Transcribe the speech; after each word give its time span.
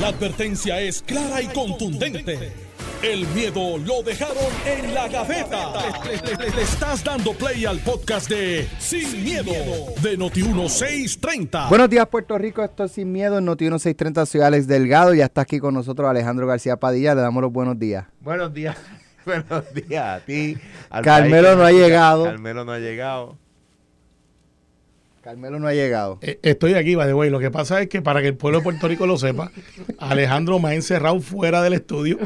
La 0.00 0.08
advertencia 0.08 0.80
es 0.80 1.02
clara 1.02 1.40
y 1.40 1.46
contundente. 1.48 2.52
El 3.02 3.26
miedo 3.28 3.76
lo 3.78 4.02
dejaron 4.02 4.36
en 4.66 4.94
la 4.94 5.08
gaveta. 5.08 5.72
Le, 6.04 6.16
le- 6.16 6.36
le- 6.46 6.56
le 6.56 6.62
estás 6.62 7.04
dando 7.04 7.32
play 7.34 7.64
al 7.66 7.78
podcast 7.80 8.28
de 8.30 8.66
Sin, 8.78 9.22
miedo, 9.22 9.52
de 10.02 10.18
Noti1630. 10.18 11.68
Buenos 11.68 11.90
días, 11.90 12.06
Puerto 12.08 12.36
Rico. 12.38 12.64
Esto 12.64 12.84
es 12.84 12.92
Sin 12.92 13.12
Miedo 13.12 13.38
en 13.38 13.44
Noti 13.44 13.64
1630. 13.64 14.26
Soy 14.26 14.40
Alex 14.40 14.66
Delgado. 14.66 15.12
Ya 15.14 15.26
está 15.26 15.42
aquí 15.42 15.58
con 15.60 15.74
nosotros 15.74 16.08
Alejandro 16.08 16.46
García 16.46 16.76
Padilla. 16.76 17.14
Le 17.14 17.20
damos 17.20 17.42
los 17.42 17.52
buenos 17.52 17.78
días. 17.78 18.06
Buenos 18.20 18.52
días. 18.54 18.76
Buenos 19.26 19.64
días 19.72 20.04
a 20.04 20.20
ti. 20.24 20.56
al 20.90 21.02
Carmelo 21.02 21.56
no 21.56 21.64
ha 21.64 21.72
llegado. 21.72 22.24
Carmelo 22.24 22.64
no 22.66 22.72
ha 22.72 22.78
llegado. 22.78 23.38
Carmelo 25.24 25.58
no 25.58 25.66
ha 25.66 25.72
llegado. 25.72 26.18
Eh, 26.20 26.38
Estoy 26.42 26.74
aquí, 26.74 26.96
by 26.96 27.06
the 27.06 27.14
way. 27.14 27.30
Lo 27.30 27.40
que 27.40 27.50
pasa 27.50 27.80
es 27.80 27.88
que 27.88 28.02
para 28.02 28.20
que 28.20 28.28
el 28.28 28.36
pueblo 28.36 28.58
de 28.58 28.64
Puerto 28.64 28.88
Rico 28.88 29.06
lo 29.06 29.16
sepa, 29.16 29.50
Alejandro 29.96 30.58
me 30.58 30.68
ha 30.68 30.74
encerrado 30.74 31.18
fuera 31.20 31.62
del 31.62 31.72
estudio 31.72 32.18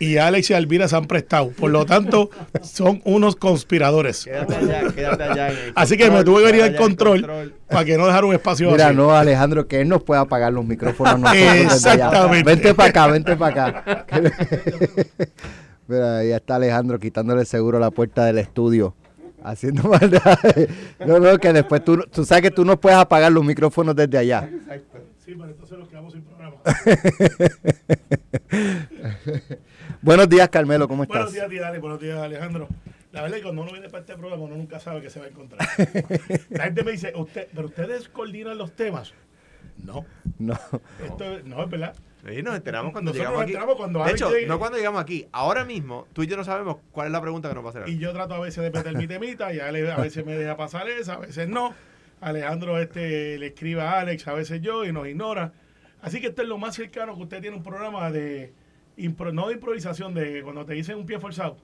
y 0.00 0.16
Alex 0.16 0.50
y 0.50 0.54
Alvira 0.54 0.88
se 0.88 0.96
han 0.96 1.04
prestado. 1.04 1.50
Por 1.50 1.70
lo 1.70 1.86
tanto, 1.86 2.28
son 2.60 3.02
unos 3.04 3.36
conspiradores. 3.36 4.24
Quédate 4.24 4.56
allá, 4.56 4.82
quédate 4.92 5.22
allá. 5.22 5.52
Así 5.76 5.96
que 5.96 6.10
me 6.10 6.24
tuve 6.24 6.40
que 6.40 6.46
venir 6.46 6.62
al 6.64 6.74
control 6.74 7.54
para 7.68 7.84
que 7.84 7.96
no 7.96 8.08
dejar 8.08 8.24
un 8.24 8.34
espacio 8.34 8.68
Mira, 8.72 8.92
no, 8.92 9.12
Alejandro, 9.12 9.68
que 9.68 9.82
él 9.82 9.88
nos 9.88 10.02
pueda 10.02 10.22
apagar 10.22 10.52
los 10.52 10.64
micrófonos. 10.64 11.32
Exactamente. 11.32 12.42
Vente 12.42 12.74
para 12.74 12.88
acá, 12.88 13.06
vente 13.06 13.36
para 13.36 13.66
acá. 13.68 14.06
Mira, 15.86 16.18
ahí 16.18 16.32
está 16.32 16.56
Alejandro 16.56 16.98
quitándole 16.98 17.44
seguro 17.44 17.78
la 17.78 17.92
puerta 17.92 18.24
del 18.24 18.38
estudio. 18.38 18.96
Haciendo 19.42 19.82
maldades. 19.88 20.68
No, 21.06 21.18
no, 21.18 21.38
que 21.38 21.52
después 21.52 21.84
tú, 21.84 21.98
tú 22.12 22.24
sabes 22.24 22.42
que 22.42 22.50
tú 22.50 22.64
no 22.64 22.78
puedes 22.80 22.98
apagar 22.98 23.32
los 23.32 23.44
micrófonos 23.44 23.94
desde 23.96 24.18
allá. 24.18 24.48
Sí, 25.24 25.34
pero 25.36 25.50
entonces 25.50 25.78
nos 25.78 25.88
quedamos 25.88 26.12
sin 26.12 26.22
programa. 26.22 26.56
Buenos 30.02 30.28
días, 30.28 30.48
Carmelo, 30.48 30.88
¿cómo 30.88 31.02
estás? 31.04 31.32
Buenos 31.32 31.50
días, 31.50 31.62
Dale. 31.62 31.78
Buenos 31.78 32.00
días, 32.00 32.18
Alejandro. 32.18 32.68
La 33.12 33.22
verdad 33.22 33.38
es 33.38 33.42
que 33.42 33.46
cuando 33.48 33.62
uno 33.62 33.72
viene 33.72 33.88
para 33.88 34.00
este 34.02 34.14
programa, 34.16 34.42
uno 34.42 34.56
nunca 34.56 34.80
sabe 34.80 35.00
qué 35.02 35.10
se 35.10 35.20
va 35.20 35.26
a 35.26 35.28
encontrar. 35.28 35.68
La 36.50 36.64
gente 36.64 36.84
me 36.84 36.92
dice, 36.92 37.12
usted, 37.16 37.48
¿pero 37.54 37.66
ustedes 37.68 38.08
coordinan 38.08 38.56
los 38.56 38.72
temas? 38.72 39.12
No. 39.84 40.04
No. 40.38 40.54
Esto 41.04 41.24
es- 41.36 41.44
no, 41.44 41.62
es 41.62 41.70
verdad. 41.70 41.94
Sí, 42.28 42.42
nos 42.42 42.54
enteramos 42.54 42.92
cuando 42.92 43.12
Nosotros 43.12 43.46
llegamos 43.46 43.62
nos 43.62 43.72
aquí. 43.72 43.76
cuando 43.78 44.04
de 44.04 44.10
hecho, 44.12 44.30
llegue. 44.30 44.46
no 44.46 44.58
cuando 44.58 44.76
llegamos 44.78 45.00
aquí. 45.00 45.26
Ahora 45.32 45.64
mismo, 45.64 46.06
tú 46.12 46.22
y 46.22 46.26
yo 46.26 46.36
no 46.36 46.44
sabemos 46.44 46.76
cuál 46.92 47.06
es 47.06 47.12
la 47.12 47.20
pregunta 47.22 47.48
que 47.48 47.54
nos 47.54 47.64
va 47.64 47.68
a 47.68 47.70
hacer. 47.70 47.88
Y 47.88 47.98
yo 47.98 48.12
trato 48.12 48.34
a 48.34 48.40
veces 48.40 48.62
de 48.62 48.70
meter 48.70 48.94
mi 48.96 49.06
temita 49.06 49.52
y 49.54 49.60
a 49.60 49.70
veces 49.70 50.24
me 50.26 50.34
deja 50.36 50.56
pasar 50.56 50.88
esa, 50.88 51.14
a 51.14 51.18
veces 51.18 51.48
no. 51.48 51.74
Alejandro 52.20 52.78
este 52.78 53.38
le 53.38 53.46
escribe 53.46 53.80
a 53.80 54.00
Alex, 54.00 54.28
a 54.28 54.34
veces 54.34 54.60
yo, 54.60 54.84
y 54.84 54.92
nos 54.92 55.08
ignora. 55.08 55.52
Así 56.02 56.20
que 56.20 56.26
esto 56.28 56.42
es 56.42 56.48
lo 56.48 56.58
más 56.58 56.74
cercano 56.74 57.16
que 57.16 57.22
usted 57.22 57.40
tiene 57.40 57.56
un 57.56 57.62
programa 57.62 58.10
de, 58.10 58.52
impro- 58.98 59.32
no 59.32 59.48
de 59.48 59.54
improvisación, 59.54 60.12
de 60.12 60.42
cuando 60.42 60.66
te 60.66 60.74
dicen 60.74 60.98
un 60.98 61.06
pie 61.06 61.18
forzado. 61.18 61.56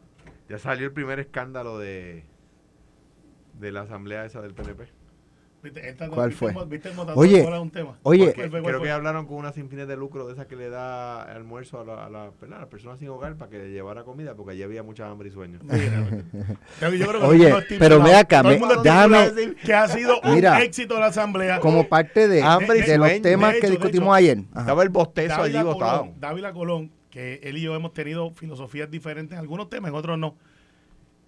Ya 0.49 0.59
salió 0.59 0.87
el 0.87 0.93
primer 0.93 1.19
escándalo 1.21 1.79
de 1.79 2.25
de 3.59 3.73
la 3.73 3.83
asamblea 3.83 4.25
esa 4.25 4.41
del 4.43 4.55
PNP. 4.55 4.85
¿Cuál 6.11 6.31
¿viste 6.69 6.91
fue? 6.91 7.05
Oye, 7.15 7.47
oye. 8.03 8.33
¿Cuál 8.35 8.51
fue? 8.51 8.61
¿Cuál 8.61 8.63
Creo 8.65 8.79
fue? 8.79 8.89
que 8.89 8.93
hablaron 8.93 9.27
con 9.27 9.37
una 9.37 9.53
sin 9.53 9.69
fines 9.69 9.89
de 9.89 9.97
lucro 9.97 10.27
de 10.27 10.33
esa 10.35 10.47
que 10.47 10.57
le 10.57 10.69
da 10.69 11.23
almuerzo 11.23 11.81
a, 11.81 11.85
la, 11.85 12.07
a, 12.07 12.11
la- 12.11 12.31
¿verdad? 12.41 12.59
a 12.59 12.61
las 12.63 12.69
personas 12.69 12.99
sin 12.99 13.09
hogar 13.09 13.37
para 13.37 13.51
que 13.51 13.59
le 13.59 13.71
llevara 13.71 14.05
comida 14.05 14.35
porque 14.35 14.53
allí 14.53 14.63
había 14.63 14.83
mucha 14.83 15.09
hambre 15.09 15.29
y 15.29 15.33
sueño. 15.33 15.59
Oye, 17.23 17.55
pero 17.79 18.03
ve 18.03 18.15
acá, 18.15 18.43
que 19.65 19.75
ha 19.75 19.89
sido 19.89 20.21
un 20.23 20.35
Mira. 20.35 20.63
éxito 20.63 20.95
de 20.95 21.01
la 21.01 21.07
asamblea. 21.07 21.61
Como 21.61 21.89
parte 21.89 22.29
de, 22.29 22.43
Hambre 22.43 22.79
y 22.79 22.83
de 22.83 22.99
los 22.99 23.23
temas 23.23 23.55
De 23.55 23.61
que 23.61 23.67
hecho, 23.67 23.67
de 23.67 23.73
discutimos 23.73 24.07
hecho, 24.09 24.13
ayer. 24.15 24.39
Ajá. 24.53 24.61
Estaba 24.61 24.83
el 24.83 24.89
bostezo 24.89 25.37
Dávila 25.37 25.61
allí 25.61 25.67
botado. 25.67 25.99
Colón, 26.01 26.15
Dávila 26.21 26.53
Colón, 26.53 26.93
que 27.11 27.41
él 27.43 27.59
y 27.59 27.63
yo 27.63 27.75
hemos 27.75 27.93
tenido 27.93 28.31
filosofías 28.31 28.91
diferentes 28.91 29.33
en 29.35 29.39
algunos 29.41 29.69
temas, 29.69 29.91
en 29.91 29.95
otros 29.97 30.19
no. 30.19 30.37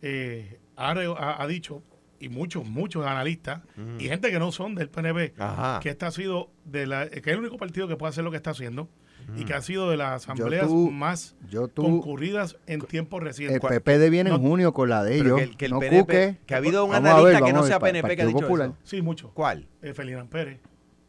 Eh, 0.03 0.59
ha 0.77 1.47
dicho, 1.49 1.83
y 2.21 2.29
muchos, 2.29 2.65
muchos 2.67 3.07
analistas, 3.07 3.61
y 3.99 4.05
gente 4.09 4.31
que 4.31 4.39
no 4.39 4.51
son 4.53 4.75
del 4.75 4.89
PNP, 4.89 5.35
Ajá. 5.39 5.81
que 5.81 5.91
este 5.91 6.05
ha 6.07 6.11
sido 6.11 6.51
de 6.65 6.87
la, 6.87 7.09
que 7.09 7.19
es 7.21 7.27
el 7.29 7.39
único 7.39 7.57
partido 7.59 7.87
que 7.89 7.97
puede 7.97 8.11
hacer 8.11 8.25
lo 8.25 8.31
que 8.31 8.37
está 8.37 8.51
haciendo, 8.51 8.89
y 9.37 9.45
que 9.45 9.53
ha 9.53 9.61
sido 9.61 9.91
de 9.91 9.99
las 9.99 10.23
asambleas 10.25 10.67
tú- 10.69 10.91
más 10.91 11.37
Yo 11.51 11.69
tú, 11.69 11.83
concurridas 11.83 12.57
en 12.67 12.81
tiempos 12.81 13.21
el 13.21 13.27
recientes. 13.27 13.61
PPD 13.61 14.09
viene 14.11 14.31
en 14.31 14.39
junio 14.39 14.73
con 14.73 14.89
la 14.89 15.05
de 15.05 15.17
ellos. 15.17 15.37
que 15.37 15.43
el, 15.45 15.57
que 15.59 15.65
el 15.67 15.71
no 15.73 15.81
PNP, 15.81 16.01
cuque. 16.01 16.37
que 16.47 16.55
ha 16.55 16.57
habido 16.57 16.85
un 16.87 16.95
analista 16.95 17.23
ver, 17.25 17.43
que 17.43 17.53
no 17.53 17.63
sea 17.63 17.79
PNP 17.79 18.17
que 18.17 18.23
ha 18.23 18.27
dicho 18.27 18.39
Popular. 18.41 18.69
eso. 18.71 18.77
Sí, 18.85 19.03
muchos. 19.03 19.31
¿Cuál? 19.35 19.67
Eh, 19.83 19.93
Ferdinand 19.93 20.31
Pérez. 20.31 20.61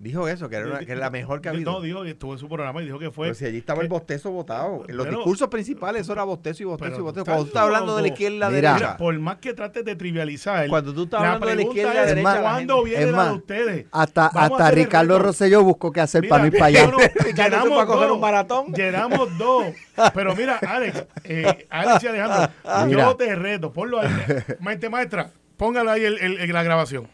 Dijo 0.01 0.29
eso, 0.29 0.47
que 0.47 0.55
era, 0.55 0.65
una- 0.65 0.79
que 0.79 0.91
era 0.93 1.01
la 1.01 1.09
mejor 1.09 1.41
que 1.41 1.49
ha 1.49 1.51
habido. 1.51 1.73
No, 1.73 1.81
dijo 1.81 2.03
que 2.03 2.11
estuvo 2.11 2.31
en 2.31 2.39
su 2.39 2.47
programa 2.47 2.81
y 2.81 2.85
dijo 2.85 2.99
que 2.99 3.11
fue. 3.11 3.27
Pero 3.27 3.35
si 3.35 3.43
allí 3.43 3.57
estaba 3.57 3.81
el 3.81 3.89
bostezo 3.89 4.31
votado. 4.31 4.85
En 4.87 4.95
los 4.95 5.09
discursos 5.09 5.49
principales 5.49 6.03
eso 6.03 6.13
era 6.13 6.23
bostezo 6.23 6.63
y 6.63 6.65
bostezo 6.67 6.89
pero 6.91 6.99
y 7.01 7.03
bostezo. 7.03 7.25
Cuando 7.25 7.43
tú 7.43 7.47
estás 7.49 7.63
hablando 7.63 7.95
de 7.97 8.01
la 8.03 8.07
izquierda 8.07 8.35
y 8.35 8.39
la 8.39 8.49
Mira. 8.49 8.73
derecha. 8.75 8.97
por 8.97 9.19
más 9.19 9.37
que 9.39 9.53
trates 9.53 9.83
de 9.83 9.97
trivializar, 9.97 10.69
Cuando 10.69 10.93
tú 10.93 11.03
estás 11.03 11.21
la 11.21 11.33
hablando 11.33 11.47
de 11.47 11.55
la 11.57 11.61
izquierda 11.63 11.91
y 11.91 11.95
la 11.95 12.01
es, 12.03 12.07
derecha, 12.07 12.33
la 12.35 12.41
¿cuándo 12.41 12.83
viene 12.83 13.03
Es 13.03 13.11
la 13.11 13.17
más, 13.17 13.27
de 13.27 13.33
ustedes? 13.35 13.85
Hasta, 13.91 14.25
hasta 14.27 14.71
Ricardo. 14.71 15.19
Rosselló 15.19 15.63
buscó 15.63 15.91
qué 15.91 15.99
hacer 15.99 16.21
Mira, 16.21 16.29
para 16.35 16.47
ir 16.47 16.53
para 16.53 16.65
allá. 16.67 16.91
llenamos 17.35 17.67
fue 17.73 17.81
a 17.81 17.85
coger 17.85 18.07
dos, 18.07 18.15
un 18.15 18.21
maratón. 18.21 18.73
Llenamos 18.73 19.37
dos. 19.37 19.65
Pero 20.13 20.33
mira, 20.33 20.59
Alex, 20.65 21.05
eh, 21.25 21.67
Alex 21.69 22.03
y 22.05 22.07
Alejandro, 22.07 22.49
Mira. 22.85 23.03
yo 23.03 23.15
te 23.17 23.35
reto, 23.35 23.73
ponlo 23.73 23.99
ahí. 23.99 24.07
Maestra, 24.61 24.89
maestra, 24.89 25.31
póngalo 25.57 25.91
ahí 25.91 26.05
el, 26.05 26.17
el- 26.19 26.37
el- 26.39 26.53
la 26.53 26.63
grabación. 26.63 27.09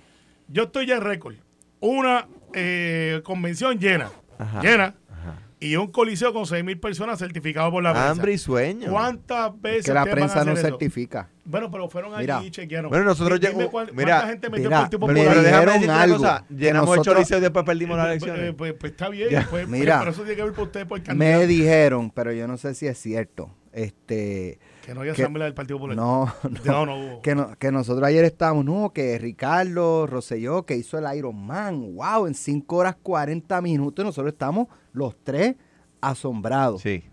Yo 0.49 0.63
estoy 0.65 0.85
ya 0.85 0.97
en 0.97 1.01
récord. 1.01 1.33
Una 1.79 2.27
eh, 2.53 3.21
convención 3.23 3.79
llena. 3.79 4.09
Ajá. 4.37 4.61
Llena. 4.61 4.95
Y 5.57 5.77
un 5.77 5.87
coliseo 5.87 6.31
con 6.33 6.45
6 6.45 6.63
mil 6.63 6.77
personas 6.79 7.17
certificado 7.17 7.71
por 7.71 7.81
la 7.81 7.91
prensa. 7.93 8.11
Hambre 8.11 8.33
y 8.33 8.37
sueño. 8.37 8.91
¿Cuántas 8.91 9.59
veces 9.61 9.85
que 9.85 9.93
la 9.93 10.03
prensa 10.05 10.43
no 10.43 10.51
eso? 10.51 10.61
certifica. 10.61 11.29
Bueno, 11.45 11.71
pero 11.71 11.89
fueron 11.89 12.13
allí 12.13 12.23
Mira. 12.23 12.43
y 12.43 12.51
chequearon. 12.51 12.89
Bueno, 12.89 13.05
nosotros 13.05 13.39
Dime 13.39 13.53
llegamos- 13.53 13.87
mira, 13.93 14.17
¿Cuánta 14.17 14.27
gente 14.27 14.49
metió 14.49 14.69
mira, 14.69 14.81
el 14.83 14.89
Pero 14.89 15.13
déjame 15.13 15.41
dijeron 15.41 15.65
decirte 15.65 15.85
una 15.85 16.01
algo 16.01 16.17
cosa. 16.17 16.45
Llenamos 16.49 16.97
el 16.97 17.03
choriceo 17.03 17.37
y 17.37 17.41
después 17.41 17.65
perdimos 17.65 17.97
las 17.97 18.05
Eh, 18.07 18.09
elecciones. 18.11 18.41
Pues, 18.41 18.55
pues, 18.57 18.73
pues 18.79 18.91
está 18.91 19.09
bien, 19.09 19.29
Ya. 19.29 19.47
pues, 19.49 19.67
Mira. 19.67 19.99
pero 19.99 20.11
eso 20.11 20.21
tiene 20.21 20.35
que 20.35 20.43
ver 20.43 20.53
por 20.53 20.65
ustedes 20.65 20.85
por 20.85 20.99
Me 20.99 21.03
candidato. 21.05 21.47
dijeron, 21.47 22.11
pero 22.11 22.31
yo 22.33 22.47
no 22.47 22.57
sé 22.57 22.75
si 22.75 22.85
es 22.85 22.97
cierto. 22.99 23.49
Este, 23.71 24.59
Que 24.85 24.93
no 24.93 25.01
haya 25.01 25.13
que- 25.13 25.21
asamblea 25.23 25.45
del 25.45 25.53
Partido 25.53 25.77
Popular. 25.77 25.97
no, 25.97 26.25
no, 26.65 26.85
no, 26.85 26.85
no 26.85 26.95
hubo. 26.99 27.21
que, 27.21 27.33
no- 27.35 27.55
que 27.57 27.71
nosotros 27.71 28.07
ayer 28.07 28.23
estábamos, 28.25 28.65
no, 28.65 28.91
que 28.93 29.17
Ricardo 29.17 30.05
Rosselló, 30.07 30.65
que 30.65 30.75
hizo 30.75 30.97
el 30.97 31.17
Iron 31.17 31.35
Man, 31.45 31.95
wow, 31.95 32.27
en 32.27 32.35
5 32.35 32.75
horas 32.75 32.95
40 33.01 33.61
minutos, 33.61 34.05
nosotros 34.05 34.33
estamos 34.33 34.67
los 34.93 35.15
tres 35.23 35.55
asombrados. 36.01 36.81
Sí. 36.81 37.03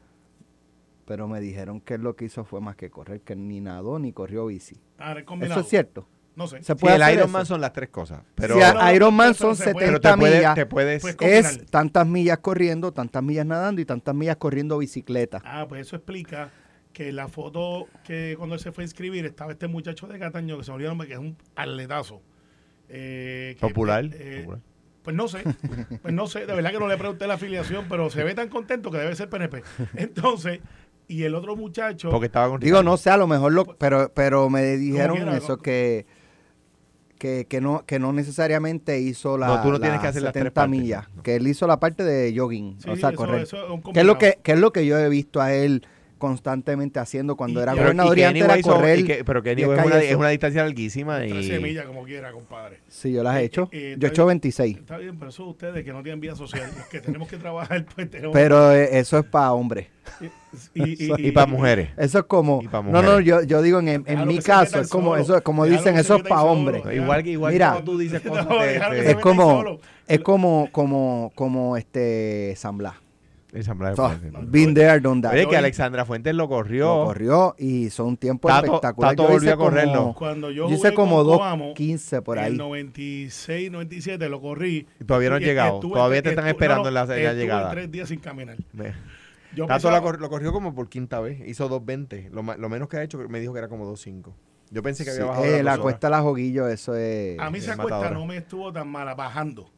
Pero 1.07 1.27
me 1.29 1.41
dijeron 1.41 1.81
que 1.81 1.95
él 1.95 2.03
lo 2.03 2.15
que 2.15 2.27
hizo 2.27 2.45
fue 2.45 2.61
más 2.61 2.77
que 2.77 2.91
correr, 2.91 3.21
que 3.23 3.35
ni 3.35 3.61
nadó 3.61 3.99
ni 3.99 4.13
corrió 4.13 4.47
bici. 4.47 4.77
Ah, 4.99 5.13
el. 5.15 5.51
Eso 5.53 5.61
es 5.61 5.69
cierto. 5.69 6.07
No 6.37 6.47
sé. 6.47 6.63
Se 6.63 6.75
Sí, 6.75 6.95
el 6.95 7.13
Iron 7.13 7.25
eso? 7.25 7.29
Man 7.29 7.45
son 7.45 7.61
las 7.61 7.73
tres 7.75 7.91
cosas. 7.91 8.23
Pero, 8.35 8.55
Si 8.55 8.61
no, 8.61 8.67
a- 8.67 8.73
no, 8.75 8.95
Iron 8.95 9.13
Man 9.15 9.35
son 9.35 9.55
se 9.57 9.73
puede- 9.73 9.87
pero 9.87 9.97
70 9.99 10.13
te, 10.15 10.19
puedes, 10.19 10.37
millas. 10.39 10.55
te 10.55 10.67
puedes... 10.67 11.05
Es 11.21 11.67
tantas 11.67 12.07
millas 12.07 12.39
corriendo, 12.39 12.93
tantas 12.93 13.23
millas 13.23 13.45
nadando 13.45 13.81
y 13.83 13.85
tantas 13.85 14.15
millas 14.15 14.37
corriendo 14.37 14.79
bicicleta. 14.79 15.43
Ah, 15.45 15.67
pues 15.69 15.83
eso 15.89 15.97
explica 15.97 16.51
que 16.93 17.11
la 17.13 17.29
foto 17.29 17.87
que 18.05 18.35
cuando 18.37 18.55
él 18.55 18.61
se 18.61 18.73
fue 18.73 18.83
a 18.85 18.87
inscribir 18.87 19.25
estaba 19.27 19.53
este 19.53 19.67
muchacho 19.69 20.07
de 20.07 20.19
Cataño 20.19 20.59
que 20.59 20.65
se 20.65 20.71
me 20.71 20.75
olvidó 20.77 20.91
el 20.91 20.93
nombre, 20.93 21.09
que 21.09 21.15
es 21.15 21.21
un 21.21 21.37
atletazo. 21.57 22.21
Eh, 22.89 23.57
que- 23.59 23.67
Popular. 23.67 24.05
eh, 24.13 24.41
Popular. 24.41 24.61
Pues 25.03 25.17
no 25.17 25.27
sé, 25.27 25.43
pues 26.03 26.15
no 26.15 26.27
sé, 26.29 26.47
de 26.47 26.55
verdad 26.55 26.71
que 26.71 26.79
no 26.79 26.87
le 26.87 26.97
pregunté 26.97 27.27
la 27.27 27.35
afiliación, 27.35 27.87
pero 27.89 28.09
se 28.09 28.23
ve 28.23 28.35
tan 28.35 28.49
contento 28.49 28.91
que 28.93 28.99
debe 28.99 29.17
ser 29.17 29.29
PNP. 29.29 29.63
Entonces, 29.97 30.61
y 31.09 31.25
el 31.25 31.35
otro 31.35 31.57
muchacho, 31.57 32.11
Porque 32.11 32.27
estaba 32.27 32.49
con 32.51 32.61
Digo, 32.61 32.83
no 32.85 32.97
sé, 32.97 33.11
a 33.11 33.17
lo 33.17 33.27
mejor 33.27 33.53
lo, 33.53 33.65
pero, 33.65 34.13
pero 34.15 34.49
me 34.49 34.77
dijeron 34.77 35.17
quiera, 35.17 35.37
eso 35.37 35.57
¿no? 35.57 35.59
que, 35.63 36.07
que, 37.19 37.47
que 37.49 37.61
no, 37.61 37.85
que 37.85 37.99
no 37.99 38.13
necesariamente 38.13 39.01
hizo 39.01 39.37
la, 39.39 39.49
No, 39.49 39.63
tú 39.63 39.71
no 39.73 39.79
tienes 39.81 39.95
las 39.95 40.03
que 40.03 40.09
hacer 40.09 40.23
las 40.23 40.33
tres 40.33 40.43
70 40.45 40.55
partes, 40.61 40.71
millas, 40.81 41.09
no. 41.17 41.23
que 41.25 41.35
él 41.37 41.47
hizo 41.49 41.67
la 41.67 41.81
parte 41.81 42.05
de 42.05 42.33
jogging, 42.39 42.77
Sí, 42.81 42.91
o 42.91 42.97
sea, 42.97 43.11
eso 43.11 43.37
es 43.37 43.51
que 43.93 44.01
es 44.01 44.07
lo 44.07 44.19
que, 44.19 44.39
que 44.43 44.53
es 44.53 44.59
lo 44.61 44.73
que 44.73 44.87
yo 44.87 44.99
he 44.99 45.09
visto 45.09 45.41
a 45.41 45.53
él 45.53 45.85
constantemente 46.23 47.01
haciendo 47.01 47.37
cuando 47.37 47.59
Y- 47.59 47.63
era 47.65 47.75
gobernador 47.75 48.17
y, 48.17 48.23
antes 48.23 48.45
era 48.45 48.63
son- 48.63 48.75
correr. 48.75 49.01
y 49.01 49.05
que- 49.05 49.25
pero 49.25 49.43
que 49.43 49.57
10 49.57 49.69
anyway 49.69 49.81
es, 49.81 49.87
una, 49.93 50.03
es 50.03 50.15
una 50.17 50.29
distancia 50.29 50.63
larguísima 50.63 51.19
13 51.19 51.57
y... 51.57 51.59
millas 51.59 51.85
como 51.87 52.05
quiera, 52.05 52.31
compadre. 52.31 52.79
Sí, 52.89 53.13
yo 53.13 53.25
las 53.25 53.37
he 53.37 53.41
Eh, 53.41 53.45
hecho. 53.45 53.69
eh, 53.73 53.97
yo 53.99 54.07
he 54.07 54.11
hecho 54.11 54.23
bien. 54.25 54.39
26. 54.41 54.79
Está 54.79 54.99
bien, 54.99 55.19
pero 55.19 55.31
eso 55.31 55.45
ustedes 55.47 55.85
que 55.85 55.93
no 55.93 56.01
tienen 56.05 56.21
vida 56.21 56.37
social, 56.37 56.71
los 56.79 56.87
que 56.87 57.01
tenemos 57.01 57.27
que 57.29 57.39
trabajar, 57.39 57.85
pues 57.95 58.09
tenemos 58.09 58.33
Pero 58.33 58.73
eh, 58.73 58.99
eso 59.01 59.19
es 59.19 59.25
para 59.25 59.53
hombres. 59.53 59.89
y, 60.75 60.83
y, 61.05 61.29
Y 61.29 61.33
para 61.33 61.47
mujeres. 61.47 61.91
Eso 61.97 62.21
es 62.21 62.25
como. 62.25 62.63
No, 62.85 63.03
no, 63.03 63.19
yo, 63.21 63.43
yo 63.43 63.61
digo 63.63 63.81
en, 63.81 63.89
en 64.07 64.27
mi 64.29 64.39
caso, 64.39 64.81
es 64.81 64.89
como, 64.89 65.11
solo. 65.11 65.23
eso, 65.23 65.37
es 65.37 65.43
como 65.43 65.65
dicen, 65.67 65.97
eso 65.99 66.17
es 66.17 66.23
para 66.23 66.43
hombres. 66.43 66.83
Igual 66.95 67.23
que 67.25 67.31
igual 67.31 67.53
Mira. 67.53 67.73
cuando 67.73 67.93
tú 67.93 67.99
dices 67.99 68.21
cosas 68.27 68.47
No, 68.49 68.59
te- 68.59 68.67
déjalo 68.67 68.95
que 68.95 69.01
te- 69.01 69.05
se 69.07 69.11
Es 69.13 69.17
como, 69.19 69.51
solo. 69.51 69.81
es 70.07 70.21
como, 70.21 70.69
como, 70.71 71.33
como 71.35 71.77
este 71.77 72.55
San 72.57 72.79
Blas. 72.79 72.95
El 73.53 73.65
San 73.65 73.79
Blas 73.79 73.91
de 73.93 73.97
So, 73.97 74.09
Fuentes, 74.09 74.51
been 74.51 74.73
there, 74.73 74.99
done 75.01 75.21
that. 75.21 75.33
Oye, 75.35 75.47
que 75.47 75.57
Alexandra 75.59 76.07
Fuentes 76.07 76.35
lo 76.35 76.49
corrió. 76.49 76.87
Lo 77.01 77.05
corrió 77.05 77.55
y 77.59 77.91
son 77.91 78.07
un 78.09 78.17
tiempo 78.17 78.49
Tato- 78.49 78.65
espectacular. 78.65 79.11
Tato 79.15 79.23
Yo 79.25 79.29
hice 79.29 79.35
volvió 79.37 79.53
a 79.53 79.57
como- 79.57 79.69
correrlo. 79.71 80.15
Cuando 80.17 80.51
yo, 80.51 80.69
Yo 80.71 80.75
hice 80.75 80.95
como 80.95 81.17
con 81.19 81.27
dos 81.27 81.37
Coamo, 81.39 81.75
15 81.75 82.23
por 82.23 82.39
En 82.39 82.45
ahí. 82.45 82.51
el 82.53 82.57
96, 82.57 83.71
97 83.71 84.29
lo 84.31 84.41
corrí. 84.41 84.87
Y 84.99 85.05
todavía 85.05 85.29
no 85.31 85.37
has 85.37 85.43
llegado. 85.43 85.75
estuve- 85.75 85.93
Todavía 85.95 86.23
te 86.23 86.31
están 86.31 86.47
estu- 86.47 86.49
esperando 86.49 86.83
no, 86.85 86.89
en 86.89 86.95
la- 86.95 87.03
en 87.03 87.09
la 87.09 87.15
estuve 87.17 87.35
llegada. 87.35 87.71
tres 87.73 87.91
días 87.93 88.09
sin 88.09 88.21
caminar. 88.21 88.57
Ve. 88.73 88.95
Yo 89.55 89.67
Tato 89.67 89.75
pensaba- 89.83 90.01
cor- 90.01 90.21
lo 90.21 90.31
corrió 90.31 90.51
como 90.51 90.75
por 90.75 90.89
quinta 90.89 91.21
vez. 91.21 91.47
Hizo 91.47 91.69
2.20. 91.69 92.31
Lo, 92.33 92.43
lo 92.43 92.69
menos 92.71 92.89
que 92.89 92.97
ha 92.97 93.03
hecho 93.03 93.19
me 93.29 93.39
dijo 93.39 93.53
que 93.53 93.59
era 93.59 93.69
como 93.69 93.85
2.5. 93.85 94.33
Yo 94.71 94.83
pensé 94.83 95.05
que 95.05 95.11
había 95.11 95.25
Sí, 95.25 95.29
bajado. 95.29 95.45
eh, 95.45 95.63
la 95.63 95.77
cuesta 95.77 96.09
la 96.09 96.23
joguillo, 96.23 96.67
eso 96.69 96.97
es. 96.97 97.39
A 97.39 97.51
mí 97.51 97.59
es 97.59 97.65
esa 97.65 97.77
cuesta 97.77 98.09
no 98.13 98.25
me 98.25 98.39
estuvo 98.39 98.73
tan 98.73 98.89
mala, 98.89 99.15
bajando. 99.15 99.69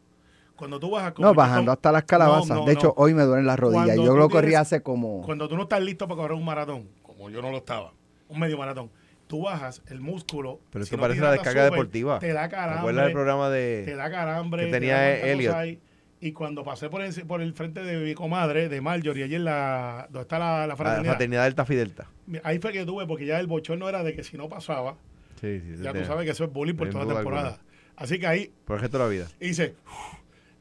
Cuando 0.57 0.79
tú 0.79 0.91
bajas 0.91 1.13
como 1.13 1.27
No, 1.27 1.33
yo 1.33 1.37
bajando 1.37 1.73
hasta 1.73 1.91
las 1.93 2.05
calabazas. 2.05 2.49
No, 2.49 2.55
no, 2.61 2.65
de 2.67 2.73
hecho, 2.75 2.89
no. 2.89 2.95
hoy 2.97 3.13
me 3.15 3.23
duelen 3.25 3.47
las 3.47 3.59
rodillas. 3.59 3.87
Cuando 3.87 4.05
Yo 4.05 4.17
lo 4.17 4.29
corrí 4.29 4.49
tienes- 4.49 4.61
hace 4.61 4.83
como. 4.83 5.23
Cuando 5.23 5.49
tú 5.49 5.57
no 5.57 5.63
estás 5.65 5.83
listo 5.83 6.07
para 6.07 6.17
correr 6.21 6.37
un 6.37 6.45
maratón, 6.45 6.89
como 7.03 7.29
yo 7.31 7.43
no 7.43 7.51
lo 7.51 7.57
estaba, 7.59 7.93
un 8.29 8.39
medio 8.39 8.57
maratón, 8.57 8.91
tú 9.27 9.43
bajas 9.43 9.83
el 9.89 10.01
músculo. 10.01 10.61
Pero 10.71 10.85
si 10.85 10.95
no 10.95 11.01
parece 11.01 11.19
te 11.21 11.25
la 11.27 11.33
hidratas 11.35 11.45
descarga 11.55 11.71
deportiva. 11.71 12.19
Te 12.21 12.33
da 12.33 12.49
¿Te 12.49 12.57
acuerdas 12.57 12.85
del 12.85 12.95
carambre. 12.95 13.13
programa 13.13 13.49
Te 13.49 13.55
de. 13.87 13.97
da 13.97 14.11
carambre. 14.11 14.61
que 14.67 14.71
te 14.71 14.81
tenía 14.81 14.97
cuántas 15.21 15.29
Elliot? 15.29 15.79
Y 16.21 16.33
cuando 16.33 16.65
pasé 16.65 16.89
por 16.89 17.03
el, 17.03 17.13
por 17.27 17.43
el 17.43 17.53
frente 17.53 17.83
de 17.83 17.99
mi 17.99 18.15
comadre, 18.15 18.69
de 18.71 18.81
Marjorie, 18.81 19.25
allí 19.25 19.35
en 19.35 19.45
la. 19.45 20.07
donde 20.09 20.23
está 20.23 20.39
la, 20.39 20.61
la 20.61 20.67
La 20.69 20.77
fraternidad. 20.77 21.11
fraternidad 21.13 21.45
Delta 21.45 21.65
Fidelta. 21.67 22.07
Ahí 22.45 22.61
fue 22.61 22.73
que 22.73 22.87
tuve, 22.87 23.07
porque 23.07 23.27
ya 23.27 23.39
el 23.41 23.47
bochorno 23.47 23.89
era 23.89 24.03
de 24.05 24.15
que 24.15 24.23
si 24.25 24.37
no 24.39 24.49
pasaba, 24.49 24.97
Sí, 25.41 25.61
sí. 25.61 25.83
ya 25.83 25.93
sí, 25.93 25.99
tú 25.99 26.05
sabes 26.07 26.25
que 26.25 26.31
eso 26.31 26.45
es 26.45 26.53
bullying 26.53 26.77
por 26.77 26.89
toda 26.89 27.05
la 27.05 27.15
temporada. 27.17 27.49
alguna. 27.49 27.65
Así 27.97 28.19
que 28.19 28.27
ahí 28.27 28.53
Por 28.65 28.77
el 28.77 28.83
resto 28.83 28.97
de 28.99 29.05
la 29.05 29.11
vida. 29.11 29.27
hice. 29.41 29.75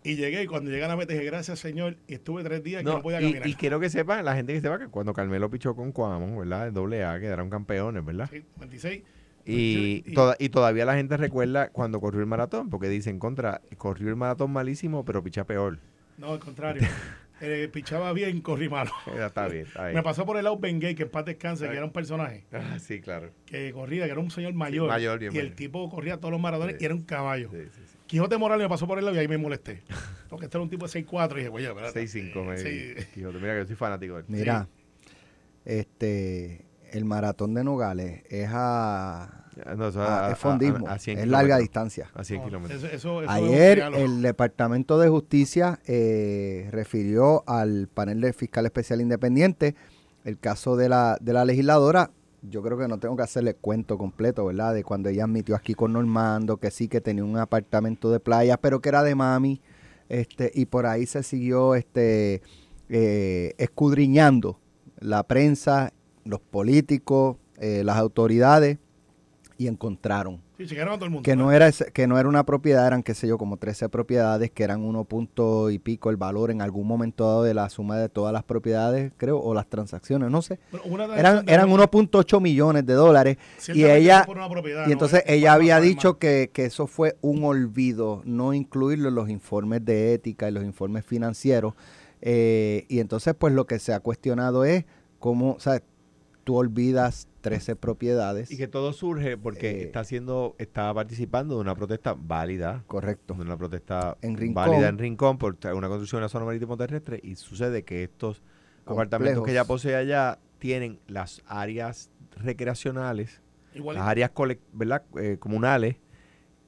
Y 0.03 0.15
llegué, 0.15 0.43
y 0.43 0.47
cuando 0.47 0.69
llegué 0.69 0.83
a 0.83 0.87
la 0.89 0.95
meta 0.97 1.13
dije, 1.13 1.25
gracias 1.25 1.59
señor, 1.59 1.95
y 2.07 2.15
estuve 2.15 2.43
tres 2.43 2.61
días 2.63 2.81
que 2.83 2.89
No, 2.89 2.95
no 2.97 3.01
podía 3.01 3.19
caminar. 3.21 3.47
y 3.47 3.53
quiero 3.55 3.79
que 3.79 3.89
sepan, 3.89 4.25
la 4.25 4.35
gente 4.35 4.53
que 4.53 4.61
sepa 4.61 4.77
que 4.79 4.87
cuando 4.87 5.13
Carmelo 5.13 5.49
pichó 5.49 5.75
con 5.75 5.91
Cuamo, 5.91 6.39
¿verdad? 6.39 6.67
En 6.67 6.73
doble 6.73 7.03
A, 7.05 7.19
quedaron 7.19 7.49
campeones, 7.49 8.03
¿verdad? 8.03 8.29
Sí, 8.31 8.43
26. 8.59 9.01
Y, 9.45 10.03
Y- 10.05 10.13
toda- 10.13 10.35
y 10.39 10.49
todavía 10.49 10.85
la 10.85 10.95
gente 10.95 11.17
recuerda 11.17 11.69
cuando 11.69 11.99
corrió 11.99 12.21
el 12.21 12.27
maratón, 12.27 12.69
porque 12.69 12.87
dicen 12.89 13.19
contra, 13.19 13.61
corrió 13.77 14.09
el 14.09 14.15
maratón 14.15 14.51
malísimo, 14.51 15.03
pero 15.05 15.23
picha 15.23 15.45
peor. 15.45 15.79
No, 16.17 16.31
al 16.33 16.39
contrario. 16.39 16.81
Eh, 17.45 17.67
pichaba 17.73 18.13
bien, 18.13 18.39
corrí 18.39 18.69
malo. 18.69 18.91
Está 19.19 19.49
bien, 19.49 19.65
está 19.65 19.83
bien. 19.87 19.95
Me 19.95 20.03
pasó 20.03 20.25
por 20.25 20.37
el 20.37 20.45
lado 20.45 20.57
Ben 20.59 20.79
Gay, 20.79 20.95
que 20.95 21.03
en 21.03 21.09
paz 21.09 21.25
descanse, 21.25 21.67
que 21.67 21.75
era 21.75 21.83
un 21.83 21.91
personaje 21.91 22.45
Ah, 22.53 22.77
sí, 22.79 23.01
claro. 23.01 23.31
que 23.45 23.73
corría, 23.73 24.05
que 24.05 24.11
era 24.11 24.21
un 24.21 24.31
señor 24.31 24.53
mayor. 24.53 24.87
mayor, 24.87 25.19
bien 25.19 25.35
y 25.35 25.39
el 25.39 25.53
tipo 25.53 25.89
corría 25.89 26.17
todos 26.17 26.31
los 26.31 26.39
maratones 26.39 26.75
Sí. 26.77 26.83
y 26.83 26.85
era 26.85 26.93
un 26.95 27.01
caballo. 27.03 27.49
Sí, 27.51 27.57
sí, 27.73 27.81
sí. 27.85 27.92
Quijote 28.13 28.37
Morales 28.37 28.65
me 28.65 28.69
pasó 28.69 28.85
por 28.85 28.99
el 28.99 29.05
lado 29.05 29.15
y 29.17 29.19
ahí 29.21 29.27
me 29.27 29.39
molesté. 29.39 29.81
Porque 30.29 30.45
este 30.45 30.55
era 30.57 30.61
un 30.63 30.69
tipo 30.69 30.85
de 30.87 30.91
6'4 31.03 31.31
y 31.31 31.35
dije, 31.37 31.49
oye, 31.49 31.67
espérate. 31.67 31.99
6-5, 32.05 32.45
me 32.45 32.57
Sí. 32.59 32.93
Quijote. 33.11 33.39
Mira 33.39 33.53
que 33.53 33.59
yo 33.61 33.65
soy 33.65 33.75
fanático 33.75 34.13
de 34.13 34.19
él. 34.19 34.25
Mira, 34.27 34.67
este. 35.65 36.65
El 36.91 37.05
maratón 37.05 37.55
de 37.55 37.63
Nogales 37.63 38.21
es 38.29 38.47
a. 38.53 39.47
No, 39.75 39.87
eso 39.87 40.01
a- 40.03 40.27
a- 40.27 40.31
es 40.33 40.37
fondismo. 40.37 40.87
a- 40.87 40.93
a 40.93 40.99
100 40.99 41.17
es 41.17 41.27
larga 41.27 41.57
distancia. 41.57 42.11
A 42.13 42.23
100 42.23 42.41
No, 42.41 42.45
kilómetros. 42.45 42.83
Eso, 42.83 42.87
eso, 42.93 43.23
eso 43.23 43.31
es 43.35 43.41
un 43.41 43.47
Ayer 43.47 43.79
el 43.95 44.21
Departamento 44.21 44.99
de 44.99 45.09
Justicia 45.09 45.79
eh, 45.87 46.67
refirió 46.71 47.43
al 47.47 47.87
panel 47.91 48.21
de 48.21 48.31
fiscal 48.33 48.65
especial 48.67 49.01
independiente 49.01 49.73
el 50.23 50.37
caso 50.37 50.75
de 50.75 50.87
la, 50.89 51.17
de 51.19 51.33
la 51.33 51.45
legisladora. 51.45 52.11
Yo 52.49 52.61
creo 52.61 52.77
que 52.77 52.89
no 52.89 52.99
tengo 52.99 53.15
que 53.15 53.23
hacerle 53.23 53.53
cuento 53.53 53.97
completo, 53.97 54.45
¿verdad? 54.45 54.73
De 54.73 54.83
cuando 54.83 55.07
ella 55.07 55.23
admitió 55.23 55.55
aquí 55.55 55.73
con 55.73 55.93
Normando 55.93 56.57
que 56.57 56.71
sí 56.71 56.89
que 56.89 56.99
tenía 56.99 57.23
un 57.23 57.37
apartamento 57.37 58.11
de 58.11 58.19
playa, 58.19 58.57
pero 58.57 58.81
que 58.81 58.89
era 58.89 59.01
de 59.01 59.15
mami. 59.15 59.61
Este, 60.09 60.51
y 60.53 60.65
por 60.65 60.85
ahí 60.85 61.05
se 61.05 61.23
siguió 61.23 61.73
este, 61.73 62.41
eh, 62.89 63.53
escudriñando 63.57 64.59
la 64.99 65.23
prensa, 65.23 65.93
los 66.25 66.41
políticos, 66.41 67.37
eh, 67.57 67.83
las 67.85 67.97
autoridades, 67.97 68.77
y 69.57 69.67
encontraron 69.67 70.41
Sí, 70.57 70.67
chequearon 70.67 70.93
a 70.93 70.95
todo 70.97 71.05
el 71.05 71.11
mundo. 71.11 71.23
que 71.23 71.35
no 71.35 71.51
era 71.51 71.71
que 71.71 72.07
no 72.07 72.17
era 72.19 72.29
una 72.29 72.43
propiedad, 72.45 72.85
eran 72.87 73.03
qué 73.03 73.13
sé 73.13 73.27
yo, 73.27 73.37
como 73.37 73.57
13 73.57 73.89
propiedades, 73.89 74.51
que 74.51 74.63
eran 74.63 74.81
uno 74.81 75.03
punto 75.03 75.69
y 75.69 75.79
pico 75.79 76.09
el 76.09 76.17
valor 76.17 76.51
en 76.51 76.61
algún 76.61 76.87
momento 76.87 77.25
dado 77.27 77.43
de 77.43 77.53
la 77.53 77.69
suma 77.69 77.97
de 77.97 78.07
todas 78.09 78.31
las 78.33 78.43
propiedades, 78.43 79.11
creo, 79.17 79.39
o 79.39 79.53
las 79.53 79.67
transacciones, 79.67 80.29
no 80.29 80.41
sé. 80.41 80.59
Eran, 81.17 81.43
eran 81.49 81.69
1.8 81.69 82.39
millones 82.39 82.85
de 82.85 82.93
dólares 82.93 83.37
y 83.73 83.83
ella 83.85 84.19
fue 84.25 84.27
por 84.27 84.37
una 84.37 84.49
propiedad, 84.49 84.87
y 84.87 84.91
entonces 84.91 85.19
Es- 85.25 85.31
es 85.31 85.37
ella 85.39 85.53
había 85.53 85.79
dicho 85.79 86.17
que, 86.17 86.49
que 86.53 86.65
eso 86.65 86.87
fue 86.87 87.17
un 87.21 87.43
olvido, 87.43 88.21
no 88.25 88.53
incluirlo 88.53 89.09
en 89.09 89.15
los 89.15 89.29
informes 89.29 89.83
de 89.83 90.13
ética 90.13 90.47
y 90.47 90.51
los 90.51 90.63
informes 90.63 91.05
financieros. 91.05 91.73
Eh, 92.21 92.85
y 92.87 92.99
entonces, 92.99 93.33
pues 93.37 93.53
lo 93.53 93.65
que 93.67 93.79
se 93.79 93.93
ha 93.93 93.99
cuestionado 93.99 94.63
es 94.63 94.85
cómo, 95.19 95.53
o 95.53 95.59
sea, 95.59 95.81
tú 96.43 96.55
olvidas 96.57 97.27
13 97.41 97.75
propiedades. 97.75 98.51
Y 98.51 98.57
que 98.57 98.67
todo 98.67 98.93
surge 98.93 99.37
porque 99.37 99.71
Eh, 99.71 99.83
está 99.83 100.01
haciendo, 100.01 100.55
está 100.57 100.93
participando 100.93 101.55
de 101.55 101.61
una 101.61 101.75
protesta 101.75 102.15
válida, 102.17 102.83
Correcto. 102.87 103.33
de 103.35 103.41
una 103.41 103.57
protesta 103.57 104.17
En 104.21 104.35
Rincón. 104.37 104.55
válida 104.55 104.87
en 104.89 104.97
Rincón 104.97 105.37
por 105.37 105.57
una 105.73 105.87
construcción 105.87 106.19
en 106.19 106.23
la 106.23 106.29
zona 106.29 106.45
marítimo 106.45 106.75
terrestre 106.77 107.19
y 107.23 107.35
sucede 107.35 107.83
que 107.83 108.03
estos 108.03 108.41
apartamentos 108.85 109.43
que 109.43 109.51
ella 109.51 109.61
Complejos. 109.61 109.81
posee 109.83 109.95
allá 109.95 110.39
tienen 110.59 110.99
las 111.07 111.41
áreas 111.47 112.09
recreacionales, 112.37 113.41
las 113.73 113.97
áreas 113.97 114.31
¿verdad? 114.73 115.03
Eh, 115.17 115.37
comunales 115.39 115.95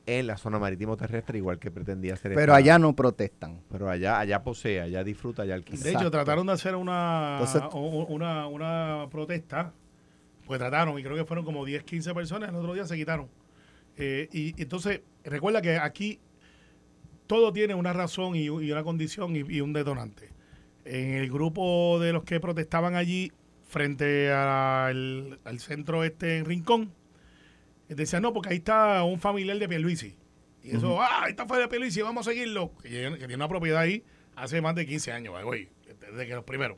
en 0.07 0.27
la 0.27 0.37
zona 0.37 0.59
marítimo 0.59 0.95
terrestre 0.97 1.37
igual 1.39 1.57
que 1.59 1.71
pretendía 1.71 2.13
hacer 2.13 2.31
Pero 2.33 2.51
esta- 2.53 2.55
allá 2.57 2.77
no 2.79 2.95
protestan. 2.95 3.61
pero 3.71 3.89
allá 3.89 4.19
allá 4.19 4.43
posee, 4.43 4.79
allá 4.81 5.03
disfruta, 5.03 5.41
allá 5.43 5.55
alquila. 5.55 5.81
De 5.83 5.91
hecho, 5.91 6.11
trataron 6.11 6.45
de 6.47 6.53
hacer 6.53 6.75
una, 6.75 7.39
Entonces- 7.41 7.63
una, 7.73 8.47
una 8.47 9.07
protesta, 9.09 9.73
pues 10.45 10.59
trataron, 10.59 10.99
y 10.99 11.03
creo 11.03 11.15
que 11.15 11.25
fueron 11.25 11.43
como 11.43 11.65
10, 11.65 11.83
15 11.83 12.13
personas, 12.13 12.49
el 12.49 12.55
otro 12.55 12.73
día 12.73 12.85
se 12.85 12.95
quitaron. 12.95 13.27
Eh, 13.97 14.27
y, 14.31 14.61
entonces, 14.61 15.01
recuerda 15.23 15.61
que 15.61 15.77
aquí 15.77 16.19
todo 17.27 17.51
tiene 17.51 17.73
una 17.73 17.93
razón 17.93 18.35
y, 18.35 18.43
y 18.45 18.71
una 18.71 18.83
condición 18.83 19.35
y, 19.35 19.39
y 19.39 19.61
un 19.61 19.73
detonante. 19.73 20.29
En 20.83 21.13
el 21.15 21.31
grupo 21.31 21.97
de 21.99 22.13
los 22.13 22.23
que 22.23 22.39
protestaban 22.39 22.95
allí, 22.95 23.31
frente 23.63 24.31
al, 24.31 25.39
al 25.43 25.59
centro 25.59 26.03
este 26.03 26.37
en 26.37 26.45
Rincón, 26.45 26.91
decían, 27.89 28.21
no, 28.23 28.33
porque 28.33 28.49
ahí 28.49 28.57
está 28.57 29.03
un 29.03 29.19
familiar 29.19 29.57
de 29.59 29.67
Pierluisi. 29.69 30.15
Y 30.63 30.75
eso, 30.75 30.99
ah, 31.01 31.23
ahí 31.25 31.31
está 31.31 31.45
de 31.45 31.67
Pierluisi, 31.67 32.01
vamos 32.01 32.27
a 32.27 32.31
seguirlo. 32.31 32.71
Que, 32.81 32.89
tiene- 32.89 33.11
que 33.11 33.17
tiene 33.19 33.35
una 33.35 33.47
propiedad 33.47 33.81
ahí 33.81 34.03
hace 34.35 34.61
más 34.61 34.73
de 34.75 34.85
15 34.87 35.11
años, 35.11 35.35
güey, 35.43 35.69
desde 36.11 36.25
que 36.27 36.33
los 36.33 36.43
primeros. 36.43 36.77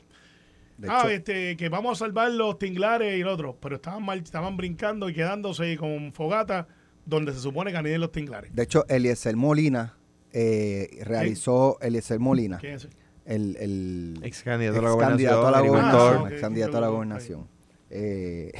De 0.76 0.88
ah, 0.90 1.00
hecho, 1.00 1.08
este, 1.10 1.56
que 1.56 1.68
vamos 1.70 1.98
a 2.00 2.04
salvar 2.04 2.30
los 2.30 2.58
tinglares 2.58 3.16
y 3.16 3.22
el 3.22 3.28
otro. 3.28 3.56
Pero 3.60 3.76
estaban 3.76 4.02
mal, 4.04 4.18
estaban 4.18 4.56
brincando 4.56 5.08
y 5.08 5.14
quedándose 5.14 5.76
con 5.76 6.12
fogata 6.12 6.68
donde 7.04 7.32
se 7.32 7.40
supone 7.40 7.72
que 7.72 7.78
aniden 7.78 8.00
los 8.00 8.12
tinglares. 8.12 8.54
de 8.54 8.62
hecho, 8.62 8.84
Eliezer 8.88 9.34
Molina 9.34 9.96
eh, 10.32 11.00
realizó, 11.04 11.78
Eliezer 11.80 12.20
Molina, 12.20 12.58
¿Quién 12.58 12.74
es 12.74 12.84
ese? 12.84 12.94
el, 13.24 13.56
el 13.56 14.20
Ex 14.22 14.42
candidato 14.42 14.78
a 14.78 14.82
la 14.82 14.88
ex 14.90 14.96
candidato 14.98 15.46
a 15.46 15.50
la 15.50 15.60
gobernación, 15.60 16.00
gobernación, 16.00 16.32
ex 16.32 16.40
candidato 16.42 16.76
a 16.76 16.80
la 16.82 16.86
Ah, 16.86 16.90
gobernación. 16.90 17.48
Eh, 17.90 18.52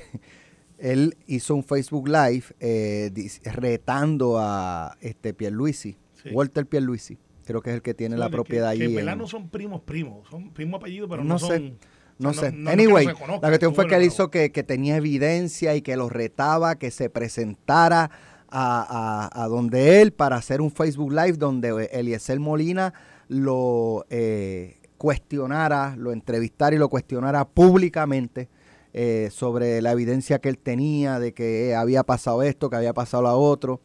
él 0.78 1.16
hizo 1.26 1.54
un 1.54 1.64
Facebook 1.64 2.08
Live 2.08 2.44
eh, 2.60 3.10
retando 3.44 4.36
a 4.38 4.96
este 5.00 5.34
Pierluisi, 5.34 5.96
Sí. 6.22 6.30
Walter 6.32 6.66
Pierluisi, 6.66 7.16
creo 7.44 7.60
que 7.62 7.70
es 7.70 7.76
el 7.76 7.82
que 7.82 7.94
tiene 7.94 8.16
la 8.16 8.28
propiedad 8.28 8.72
que, 8.74 8.84
allí. 8.84 8.94
Que 8.94 9.00
en 9.00 9.18
no 9.18 9.26
son 9.28 9.48
primos 9.48 9.82
primos, 9.82 10.28
son 10.28 10.52
primos 10.52 10.80
apellidos, 10.80 11.08
pero 11.08 11.22
No 11.22 11.34
no, 11.34 11.38
sé, 11.38 11.46
son... 11.46 11.78
No 12.18 12.30
o 12.30 12.34
sea, 12.34 12.50
sé. 12.50 12.56
no- 12.56 12.70
anyway, 12.70 13.06
no 13.06 13.34
la 13.40 13.48
cuestión 13.48 13.72
fue 13.74 13.86
que 13.86 13.94
él 13.94 14.02
hizo 14.02 14.28
que, 14.30 14.50
que 14.50 14.64
tenía 14.64 14.96
evidencia 14.96 15.76
y 15.76 15.82
que 15.82 15.96
lo 15.96 16.08
retaba, 16.08 16.76
que 16.76 16.90
se 16.90 17.08
presentara 17.10 18.10
a, 18.50 19.28
a- 19.30 19.44
a 19.44 19.46
donde 19.46 20.00
él 20.02 20.10
para 20.12 20.34
hacer 20.34 20.60
un 20.60 20.72
Facebook 20.72 21.12
Live 21.12 21.34
donde 21.34 21.88
Eliezer 21.92 22.40
Molina 22.40 22.92
lo 23.28 24.04
eh, 24.10 24.78
cuestionara, 24.96 25.94
lo 25.96 26.10
entrevistara 26.12 26.74
y 26.74 26.78
lo 26.80 26.88
cuestionara 26.88 27.46
públicamente 27.46 28.48
eh, 28.92 29.28
sobre 29.30 29.82
la 29.82 29.92
evidencia 29.92 30.38
que 30.38 30.48
él 30.48 30.58
tenía 30.58 31.18
de 31.18 31.34
que 31.34 31.70
eh, 31.70 31.74
había 31.74 32.04
pasado 32.04 32.42
esto, 32.42 32.70
que 32.70 32.76
había 32.76 32.94
pasado 32.94 33.24
lo 33.24 33.38
otro. 33.38 33.80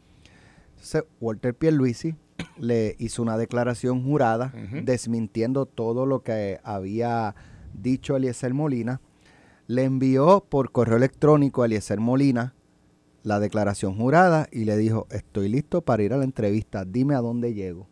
Entonces, 0.71 1.03
Walter 1.19 1.53
Pierluisi 1.53 2.15
le 2.57 2.95
hizo 2.99 3.21
una 3.21 3.37
declaración 3.37 4.03
jurada 4.03 4.53
desmintiendo 4.83 5.65
todo 5.65 6.05
lo 6.05 6.23
que 6.23 6.59
había 6.63 7.35
dicho 7.73 8.15
Eliezer 8.15 8.53
Molina. 8.53 9.01
Le 9.67 9.83
envió 9.83 10.45
por 10.47 10.71
correo 10.71 10.97
electrónico 10.97 11.63
a 11.63 11.65
Eliezer 11.65 11.99
Molina 11.99 12.53
la 13.23 13.39
declaración 13.39 13.95
jurada 13.95 14.47
y 14.51 14.65
le 14.65 14.77
dijo, 14.77 15.07
estoy 15.09 15.47
listo 15.49 15.81
para 15.81 16.03
ir 16.03 16.13
a 16.13 16.17
la 16.17 16.25
entrevista, 16.25 16.85
dime 16.85 17.15
a 17.15 17.21
dónde 17.21 17.53
llego. 17.53 17.87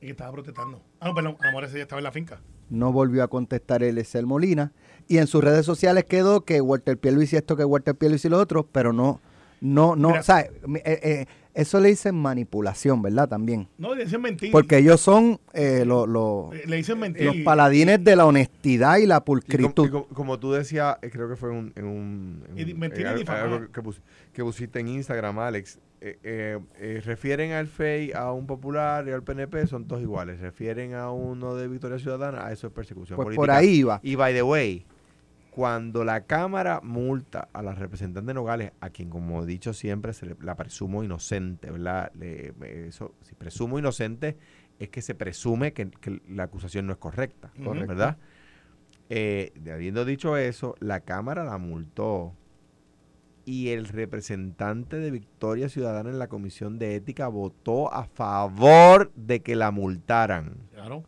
Y 0.00 0.06
que 0.06 0.10
estaba 0.10 0.32
protestando. 0.32 0.82
Ah, 1.00 1.08
no, 1.08 1.14
perdón, 1.14 1.36
a 1.40 1.46
lo 1.46 1.50
mejor 1.50 1.64
ese 1.64 1.76
ya 1.78 1.82
estaba 1.82 2.00
en 2.00 2.04
la 2.04 2.12
finca. 2.12 2.40
No 2.70 2.92
volvió 2.92 3.22
a 3.22 3.28
contestar 3.28 3.82
Eliezer 3.82 4.26
Molina 4.26 4.72
y 5.08 5.18
en 5.18 5.26
sus 5.26 5.42
redes 5.42 5.64
sociales 5.64 6.04
quedó 6.04 6.42
que 6.42 6.60
Walter 6.60 6.98
Pierluisi 6.98 7.36
esto, 7.36 7.56
que 7.56 7.64
Walter 7.64 7.94
Pierluisi 7.94 8.28
lo 8.28 8.38
otro, 8.38 8.66
pero 8.70 8.92
no, 8.92 9.20
no, 9.60 9.96
no, 9.96 10.08
Mira. 10.08 10.20
o 10.20 10.22
sea, 10.22 10.40
eh, 10.40 10.50
eh, 10.84 11.26
Eso 11.54 11.80
le 11.80 11.88
dicen 11.88 12.14
manipulación, 12.14 13.02
¿verdad? 13.02 13.28
También. 13.28 13.66
No, 13.78 13.92
le 13.92 14.04
dicen 14.04 14.20
mentira. 14.20 14.52
Porque 14.52 14.76
ellos 14.78 15.00
son 15.00 15.40
eh, 15.52 15.82
lo- 15.84 16.06
lo- 16.06 16.50
Eh, 16.52 16.62
le 16.66 16.76
dicen 16.76 17.00
mentira. 17.00 17.32
los 17.32 17.42
paladines 17.42 18.04
de 18.04 18.14
la 18.14 18.26
honestidad 18.26 18.98
y 18.98 19.06
la 19.06 19.16
Y 19.16 19.20
pulcritud. 19.22 19.88
y 19.88 19.90
com- 19.90 20.04
como 20.14 20.38
tú 20.38 20.52
decías, 20.52 20.98
creo 21.10 21.28
que 21.28 21.34
fue 21.34 21.50
en 21.50 21.56
un, 21.56 21.72
en 21.74 21.84
un, 21.86 22.44
en 22.50 22.58
Y 22.68 22.72
un- 22.72 22.78
mentira 22.78 23.10
en 23.10 23.16
y 23.16 23.20
algo- 23.22 23.32
difamar. 23.32 23.42
algo 23.42 23.72
que, 23.72 23.82
pus- 23.82 24.00
que 24.32 24.44
pusiste 24.44 24.78
en 24.78 24.86
Instagram, 24.88 25.36
Alex. 25.40 25.80
Eh, 26.00 26.18
eh, 26.22 26.58
eh, 26.76 27.02
refieren 27.04 27.52
al 27.52 27.66
FEI 27.66 28.12
a 28.12 28.32
un 28.32 28.46
popular 28.46 29.06
y 29.08 29.10
al 29.12 29.22
PNP, 29.22 29.66
son 29.66 29.86
todos 29.86 30.02
iguales. 30.02 30.40
Refieren 30.40 30.94
a 30.94 31.10
uno 31.10 31.54
de 31.54 31.68
Victoria 31.68 31.98
Ciudadana, 31.98 32.46
a 32.46 32.52
eso 32.52 32.66
es 32.68 32.72
persecución 32.72 33.16
Pues 33.16 33.26
política. 33.26 33.40
por 33.42 33.50
ahí 33.50 33.68
iba. 33.80 34.00
Y 34.02 34.14
by 34.14 34.32
the 34.34 34.42
way, 34.42 34.86
cuando 35.50 36.04
la 36.04 36.24
Cámara 36.24 36.80
multa 36.82 37.48
a 37.52 37.62
la 37.62 37.74
representante 37.74 38.32
Nogales, 38.32 38.72
a 38.80 38.90
quien 38.90 39.10
como 39.10 39.42
he 39.42 39.46
dicho 39.46 39.72
siempre 39.72 40.12
se 40.12 40.26
le- 40.26 40.36
la 40.40 40.54
presumo 40.54 41.02
inocente, 41.02 41.70
¿verdad? 41.70 42.12
Le- 42.14 42.54
eso, 42.86 43.14
si 43.22 43.34
presumo 43.34 43.78
inocente 43.78 44.36
es 44.78 44.90
que 44.90 45.02
se 45.02 45.16
presume 45.16 45.72
que, 45.72 45.90
que 45.90 46.22
la 46.28 46.44
acusación 46.44 46.86
no 46.86 46.92
es 46.92 46.98
correcta. 46.98 47.50
¿verdad? 47.88 48.16
Eh, 49.10 49.52
habiendo 49.72 50.04
dicho 50.04 50.36
eso, 50.36 50.74
la 50.80 51.00
Cámara 51.00 51.42
la 51.44 51.58
multó 51.58 52.34
y 53.48 53.70
el 53.70 53.88
representante 53.88 54.98
de 54.98 55.10
Victoria 55.10 55.70
Ciudadana 55.70 56.10
en 56.10 56.18
la 56.18 56.28
Comisión 56.28 56.78
de 56.78 56.96
Ética 56.96 57.28
votó 57.28 57.90
a 57.90 58.04
favor 58.04 59.10
de 59.16 59.40
que 59.40 59.56
la 59.56 59.70
multaran. 59.70 60.58
Claro. 60.74 61.04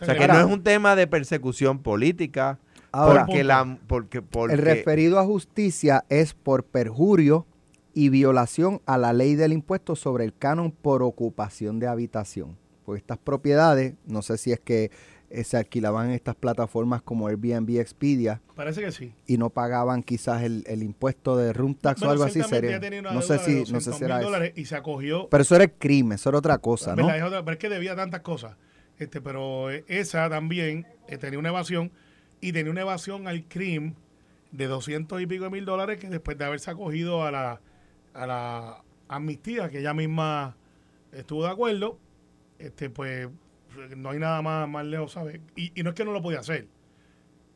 O 0.00 0.04
sea 0.04 0.16
que 0.18 0.26
no 0.26 0.40
es 0.40 0.44
un 0.44 0.64
tema 0.64 0.96
de 0.96 1.06
persecución 1.06 1.78
política, 1.78 2.58
Ahora, 2.90 3.26
porque 3.26 3.44
la 3.44 3.78
porque, 3.86 4.22
porque 4.22 4.54
el 4.54 4.62
referido 4.62 5.20
a 5.20 5.24
justicia 5.24 6.04
es 6.08 6.34
por 6.34 6.64
perjurio 6.64 7.46
y 7.92 8.08
violación 8.08 8.82
a 8.86 8.98
la 8.98 9.12
ley 9.12 9.36
del 9.36 9.52
impuesto 9.52 9.94
sobre 9.94 10.24
el 10.24 10.36
canon 10.36 10.72
por 10.72 11.04
ocupación 11.04 11.78
de 11.78 11.86
habitación. 11.86 12.58
Pues 12.84 13.02
estas 13.02 13.18
propiedades, 13.18 13.94
no 14.04 14.22
sé 14.22 14.36
si 14.36 14.50
es 14.50 14.58
que 14.58 14.90
eh, 15.30 15.44
se 15.44 15.56
alquilaban 15.56 16.06
en 16.08 16.12
estas 16.12 16.34
plataformas 16.36 17.02
como 17.02 17.26
Airbnb, 17.28 17.78
Expedia 17.80 18.40
Parece 18.54 18.80
que 18.82 18.92
sí. 18.92 19.12
y 19.26 19.36
no 19.38 19.50
pagaban 19.50 20.02
quizás 20.02 20.42
el, 20.42 20.64
el 20.66 20.82
impuesto 20.82 21.36
de 21.36 21.52
room 21.52 21.74
tax 21.74 22.02
o 22.02 22.10
algo 22.10 22.24
así. 22.24 22.42
Sería, 22.42 22.78
no 23.02 23.22
sé 23.22 23.38
si, 23.38 23.72
no 23.72 23.80
sé 23.80 23.90
200 23.90 23.98
si 23.98 24.04
era 24.04 24.20
eso. 24.20 24.52
y 24.56 24.64
se 24.66 24.76
acogió. 24.76 25.28
Pero 25.28 25.42
eso 25.42 25.54
era 25.56 25.64
el 25.64 25.72
crimen, 25.72 26.12
eso 26.16 26.28
era 26.28 26.38
otra 26.38 26.58
cosa, 26.58 26.94
¿no? 26.94 27.10
Es 27.12 27.22
otra- 27.22 27.44
pero 27.44 27.52
es 27.54 27.58
que 27.58 27.68
debía 27.68 27.96
tantas 27.96 28.20
cosas. 28.20 28.56
Este, 28.98 29.20
pero 29.20 29.70
eh, 29.72 29.84
esa 29.88 30.28
también 30.30 30.86
eh, 31.08 31.18
tenía 31.18 31.38
una 31.38 31.48
evasión 31.48 31.90
y 32.40 32.52
tenía 32.52 32.70
una 32.70 32.82
evasión 32.82 33.26
al 33.26 33.44
crimen 33.48 33.96
de 34.52 34.66
200 34.68 35.20
y 35.20 35.26
pico 35.26 35.44
de 35.44 35.50
mil 35.50 35.64
dólares 35.64 35.98
que 35.98 36.08
después 36.08 36.38
de 36.38 36.44
haberse 36.44 36.70
acogido 36.70 37.24
a 37.24 37.32
la, 37.32 37.60
a 38.12 38.26
la 38.26 38.82
amnistía 39.08 39.68
que 39.68 39.80
ella 39.80 39.94
misma 39.94 40.56
estuvo 41.12 41.42
de 41.44 41.50
acuerdo, 41.50 41.98
este, 42.60 42.88
pues 42.88 43.28
no 43.96 44.10
hay 44.10 44.18
nada 44.18 44.42
más, 44.42 44.68
más 44.68 44.84
lejos, 44.84 45.12
¿sabes? 45.12 45.40
Y, 45.56 45.82
no 45.82 45.90
es 45.90 45.94
que 45.96 46.04
no 46.04 46.12
lo 46.12 46.22
podía 46.22 46.40
hacer, 46.40 46.68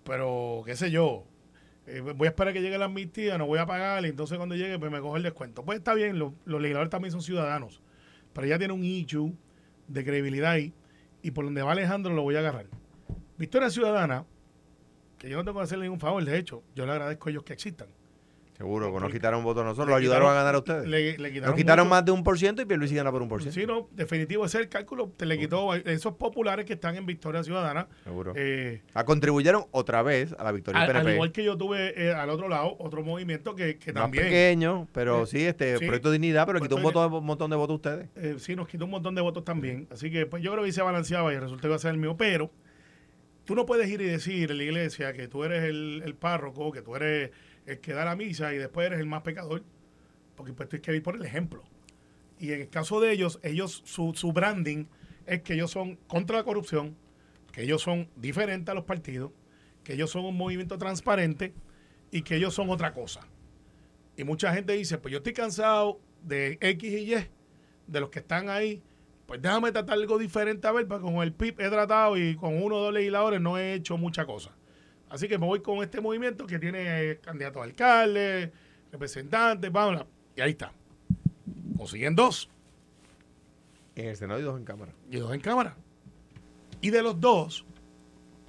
pero 0.05 0.63
qué 0.65 0.77
sé 0.77 0.91
yo, 0.91 1.25
eh, 1.87 2.01
voy 2.01 2.27
a 2.27 2.31
esperar 2.31 2.53
que 2.53 2.61
llegue 2.61 2.79
la 2.79 2.87
amnistía, 2.87 3.39
no 3.39 3.47
voy 3.47 3.59
a 3.59 3.67
pagar, 3.67 4.05
y 4.05 4.09
entonces 4.09 4.37
cuando 4.37 4.55
llegue, 4.55 4.79
pues 4.79 4.91
me 4.91 5.01
cojo 5.01 5.17
el 5.17 5.23
descuento. 5.23 5.65
Pues 5.65 5.79
está 5.79 5.95
bien, 5.95 6.19
lo- 6.19 6.35
los 6.45 6.61
legisladores 6.61 6.91
también 6.91 7.13
son 7.13 7.23
ciudadanos, 7.23 7.83
pero 8.33 8.47
ella 8.47 8.59
tiene 8.59 8.75
un 8.75 8.85
issue 8.85 9.33
de 9.87 10.05
credibilidad 10.05 10.53
ahí, 10.53 10.73
y 11.23 11.31
por 11.31 11.45
donde 11.45 11.63
va 11.63 11.73
Alejandro 11.73 12.13
lo 12.15 12.23
voy 12.23 12.37
a 12.37 12.41
agarrar. 12.41 12.67
Victoria 13.37 13.71
Ciudadana, 13.71 14.27
que 15.19 15.29
yo 15.29 15.37
no 15.37 15.45
tengo 15.45 15.59
que 15.59 15.65
hacerle 15.65 15.85
ningún 15.85 16.01
favor, 16.01 16.25
de 16.25 16.39
hecho, 16.39 16.63
yo 16.75 16.87
le 16.87 16.93
agradezco 16.93 17.29
a 17.29 17.33
ellos 17.33 17.43
que 17.45 17.53
existan. 17.53 17.89
Seguro 18.59 18.93
que 18.93 19.00
nos 19.00 19.11
quitaron 19.12 19.43
votos 19.45 19.62
a 19.62 19.67
nosotros, 19.67 19.88
lo 19.88 19.95
ayudaron 19.95 20.27
quitaron- 20.29 20.33
a 20.37 20.38
ganar 20.41 20.55
a 20.57 20.59
ustedes. 20.59 20.87
Le, 20.87 21.17
le 21.17 21.31
quitaron 21.33 21.50
nos 21.50 21.57
quitaron 21.57 21.88
más 21.88 22.05
de 22.05 22.11
un 22.12 22.23
por 22.25 22.38
ciento 22.38 22.61
y 22.61 22.65
Pierluisi 22.67 22.95
gana 22.97 23.11
por 23.12 23.23
un 23.23 23.29
por 23.29 23.41
ciento. 23.41 23.59
Sí, 23.59 23.67
no, 23.67 23.88
definitivo, 23.93 24.45
ese 24.45 24.59
es 24.59 24.65
el 24.65 24.69
cálculo, 24.69 25.12
te 25.17 25.25
le 25.27 25.38
quitó 25.38 25.73
a 25.73 25.77
esos 25.79 26.15
populares 26.15 26.67
que 26.67 26.73
están 26.75 26.97
en 26.97 27.07
Victoria 27.07 27.43
Ciudadana. 27.45 27.87
Seguro. 28.05 28.33
eh, 28.37 28.83
Ah, 28.95 29.05
contribuyeron 29.05 29.65
otra 29.71 30.03
vez 30.03 30.35
a 30.38 30.45
la 30.45 30.53
victoria 30.53 30.81
al, 30.83 30.87
PNP. 30.88 31.15
igual 31.15 31.33
que 31.33 31.45
yo 31.45 31.57
tuve 31.57 31.95
eh, 31.97 32.12
al 32.12 32.29
otro 32.31 32.49
lado 32.49 32.77
otro 32.81 33.03
movimiento 33.05 33.55
que, 33.55 33.79
que 33.79 33.93
más 33.93 34.03
también 34.03 34.25
pequeño, 34.25 34.88
pero 34.93 35.23
Eh, 35.23 35.27
sí, 35.27 35.45
este 35.45 35.79
sí. 35.79 35.87
proyecto 35.87 36.11
de 36.11 36.19
dignidad, 36.19 36.47
pero 36.47 36.61
quitó 36.61 36.77
un, 36.77 36.83
voto, 36.83 37.07
un 37.09 37.25
montón 37.25 37.50
de 37.50 37.57
votos 37.57 37.75
a 37.75 37.77
ustedes. 37.77 38.43
sí 38.43 38.57
nos 38.57 38.67
quitó 38.69 38.85
un 38.87 38.91
montón 38.91 39.15
de 39.15 39.21
votos 39.21 39.45
también. 39.45 39.87
Así 39.91 40.11
que 40.11 40.27
pues 40.27 40.43
yo 40.43 40.50
creo 40.53 40.65
que 40.65 40.73
se 40.73 40.83
balanceaba 40.83 41.33
y 41.33 41.38
resultó 41.38 41.61
que 41.62 41.67
iba 41.69 41.77
a 41.77 41.79
ser 41.79 41.93
el 41.93 41.99
mío. 41.99 42.17
Pero 42.17 42.50
tú 43.45 43.55
no 43.55 43.65
puedes 43.67 43.88
ir 43.88 44.00
y 44.00 44.05
decir 44.07 44.50
en 44.50 44.57
la 44.59 44.65
iglesia 44.65 45.12
que 45.12 45.29
tú 45.29 45.45
eres 45.45 45.62
el, 45.65 46.03
el 46.05 46.15
párroco, 46.15 46.71
que 46.73 46.83
tú 46.83 46.97
eres 46.97 47.31
el 47.69 47.81
que 47.81 47.93
da 47.93 48.05
la 48.05 48.17
misa 48.17 48.53
y 48.55 48.59
después 48.59 48.87
eres 48.87 49.01
el 49.01 49.07
más 49.07 49.23
pecador. 49.23 49.63
Porque 50.35 50.53
pues 50.53 50.73
hay 50.73 50.81
que 50.81 50.95
ir 50.95 51.03
por 51.03 51.17
el 51.17 51.25
ejemplo. 51.25 51.63
Y 52.39 52.53
en 52.53 52.63
el 52.63 52.69
caso 52.69 53.01
de 53.01 53.13
ellos, 53.13 53.41
ellos 53.43 53.83
su, 53.85 54.13
su 54.15 54.33
branding 54.33 54.87
es 55.27 55.43
que 55.43 55.55
ellos 55.55 55.71
son 55.71 55.97
contra 56.07 56.39
la 56.39 56.45
corrupción, 56.45 56.97
que 57.53 57.63
ellos 57.63 57.83
son 57.83 58.09
diferentes 58.17 58.71
a 58.71 58.75
los 58.75 58.85
partidos, 58.85 59.33
que 59.85 59.95
ellos 59.95 60.11
son 60.11 60.25
un 60.25 60.37
movimiento 60.37 60.79
transparente 60.79 61.53
y 62.11 62.23
que 62.23 62.37
ellos 62.37 62.55
son 62.55 62.71
otra 62.71 62.93
cosa. 62.93 63.21
Y 64.17 64.25
mucha 64.25 64.53
gente 64.55 64.73
dice, 64.73 64.99
pues 64.99 65.13
yo 65.13 65.19
estoy 65.19 65.33
cansado 65.33 66.01
de 66.23 66.59
X 66.61 66.93
y 66.93 67.15
Y, 67.15 67.29
de 67.87 68.01
los 68.01 68.11
que 68.11 68.21
están 68.21 68.49
ahí, 68.49 68.83
pues 69.27 69.43
déjame 69.43 69.73
tratar 69.73 69.99
algo 69.99 70.19
diferente 70.19 70.67
a 70.67 70.73
ver, 70.73 70.89
porque 70.89 71.05
con 71.05 71.17
el 71.17 71.33
PIB 71.33 71.61
he 71.61 71.69
tratado 71.69 72.17
y 72.17 72.35
con 72.37 72.63
uno 72.63 72.77
o 72.77 72.83
dos 72.85 72.95
legisladores 72.95 73.41
no 73.41 73.59
he 73.59 73.75
hecho 73.75 73.99
mucha 73.99 74.25
cosa. 74.25 74.57
Así 75.11 75.29
que 75.29 75.38
me 75.38 75.47
voy 75.47 75.61
con 75.61 75.83
este 75.83 76.00
movimiento 76.00 76.47
que 76.47 76.59
tiene 76.59 77.11
eh, 77.11 77.19
candidatos 77.19 77.62
a 77.62 77.65
alcalde, 77.65 78.53
representantes, 78.93 79.71
vamos, 79.73 80.05
y 80.37 80.41
ahí 80.41 80.50
está. 80.50 80.73
Consiguen 81.77 82.15
dos 82.15 82.50
En 83.95 84.09
el 84.09 84.17
Senado 84.17 84.41
y 84.41 84.43
dos 84.43 84.59
en 84.59 84.65
Cámara. 84.65 84.93
y 85.11 85.17
dos 85.17 85.33
en 85.33 85.41
cámara. 85.41 85.77
Y 86.81 86.91
de 86.91 87.03
los 87.03 87.21
dos, 87.21 87.65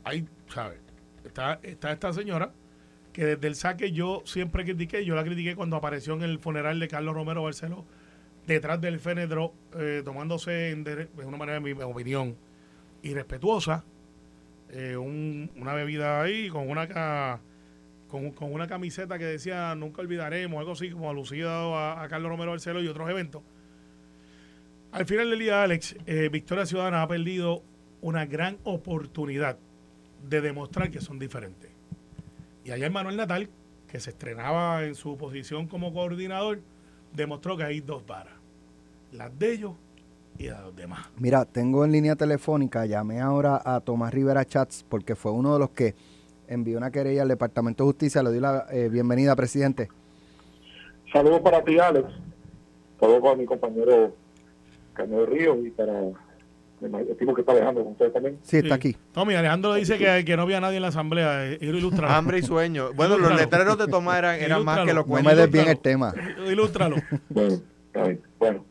hay, 0.04 0.28
¿sabes? 0.54 0.80
Está, 1.26 1.60
está 1.64 1.92
esta 1.92 2.14
señora 2.14 2.52
que 3.14 3.26
desde 3.26 3.48
el 3.48 3.56
saque 3.56 3.92
yo 3.92 4.22
siempre 4.26 4.64
critiqué, 4.64 5.04
yo 5.04 5.16
la 5.16 5.24
critiqué 5.24 5.56
cuando 5.56 5.76
apareció 5.76 6.14
en 6.14 6.22
el 6.22 6.40
funeral 6.40 6.80
de 6.80 6.88
Carlos 6.88 7.16
Romero 7.16 7.44
Barceló, 7.44 7.86
detrás 8.46 8.80
del 8.82 9.00
fénedro, 9.00 9.54
eh, 9.76 10.02
tomándose 10.06 10.70
en 10.70 10.84
de, 10.84 11.06
de 11.06 11.26
una 11.26 11.38
manera, 11.38 11.58
en 11.58 11.64
mi 11.64 11.72
opinión, 11.72 12.36
irrespetuosa, 13.02 13.84
eh, 14.72 14.98
un- 14.98 15.52
una 15.56 15.74
bebida 15.74 16.22
ahí 16.22 16.50
con 16.50 16.70
una 16.70 17.40
con, 18.08 18.32
con 18.32 18.52
una 18.54 18.68
camiseta 18.68 19.20
que 19.20 19.26
decía 19.26 19.76
nunca 19.76 20.02
olvidaremos, 20.02 20.58
algo 20.60 20.72
así 20.72 20.90
como 20.90 21.10
alucido 21.10 21.76
a, 21.76 22.02
a 22.02 22.08
Carlos 22.10 22.30
Romero 22.32 22.52
Barceló 22.52 22.82
y 22.82 22.88
otros 22.88 23.08
eventos. 23.10 23.44
Al 24.92 25.06
final 25.06 25.30
del 25.30 25.38
día, 25.40 25.62
Alex, 25.62 25.96
eh, 26.08 26.30
Victoria 26.32 26.66
Ciudadana 26.66 27.04
ha 27.04 27.08
perdido 27.08 27.64
una 28.02 28.26
gran 28.26 28.58
oportunidad 28.64 29.60
de 30.28 30.42
demostrar 30.42 30.90
que 30.90 31.02
son 31.02 31.20
diferentes. 31.20 31.70
Y 32.66 32.72
ayer 32.72 32.90
Manuel 32.92 33.16
Natal, 33.18 33.50
que 33.88 34.00
se 34.00 34.10
estrenaba 34.10 34.84
en 34.86 34.96
su 34.96 35.16
posición 35.16 35.68
como 35.68 35.94
coordinador, 35.94 36.62
demostró 37.14 37.56
que 37.58 37.64
hay 37.64 37.82
dos 37.82 38.06
varas. 38.08 38.34
Las 39.12 39.38
de 39.38 39.54
ellos 39.54 39.74
y 40.40 40.46
de 40.46 40.52
los 40.52 40.76
demás. 40.76 41.02
Mira, 41.18 41.46
tengo 41.46 41.86
en 41.86 41.92
línea 41.92 42.16
telefónica, 42.16 42.86
llamé 42.88 43.20
ahora 43.22 43.62
a 43.64 43.80
Tomás 43.82 44.12
Rivera 44.14 44.44
Chats 44.46 44.84
porque 44.90 45.16
fue 45.16 45.32
uno 45.32 45.54
de 45.54 45.60
los 45.60 45.70
que 45.72 45.94
envió 46.48 46.78
una 46.78 46.90
querella 46.90 47.22
al 47.22 47.28
Departamento 47.28 47.84
de 47.84 47.90
Justicia. 47.90 48.24
Le 48.24 48.30
doy 48.32 48.40
la 48.40 48.66
eh, 48.72 48.90
bienvenida, 48.90 49.36
presidente. 49.36 49.90
Saludos 51.14 51.42
para 51.42 51.64
ti, 51.64 51.78
Alex. 51.78 52.08
Saludos 53.00 53.22
para 53.22 53.36
mi 53.36 53.46
compañero 53.46 54.16
Carmelo 54.94 55.26
Ríos 55.26 55.58
y 55.66 55.70
para 55.72 56.00
el 56.82 57.18
tipo 57.18 57.34
que 57.34 57.42
está 57.42 57.54
dejando 57.54 57.84
con 57.84 57.92
ustedes 57.92 58.14
también. 58.14 58.38
Sí, 58.42 58.58
está 58.58 58.70
Sí. 58.70 58.74
aquí. 58.74 58.98
Tommy, 59.12 59.36
Alejandro 59.36 59.74
dice 59.74 59.98
que, 59.98 60.24
que 60.24 60.36
no 60.38 60.44
había 60.44 60.62
nadie 60.62 60.78
en 60.78 60.84
la 60.84 60.88
asamblea. 60.90 61.46
eh, 61.52 61.58
Ilústralo. 61.62 62.14
Hambre 62.14 62.40
y 62.40 62.42
sueño. 62.44 62.94
Bueno, 62.96 63.18
los 63.18 63.36
letreros 63.36 63.78
de 63.78 63.88
Tomás 63.88 64.18
eran, 64.20 64.40
eran 64.40 64.64
más 64.64 64.86
que 64.86 64.94
los 64.94 65.06
No 65.08 65.22
me 65.22 65.36
desvíen 65.36 65.68
el 65.68 65.80
tema. 65.80 66.14
Ilústralo. 66.48 66.96
Bueno, 67.30 67.56
está 67.88 68.04
bien. 68.04 68.22
Bueno, 68.38 68.66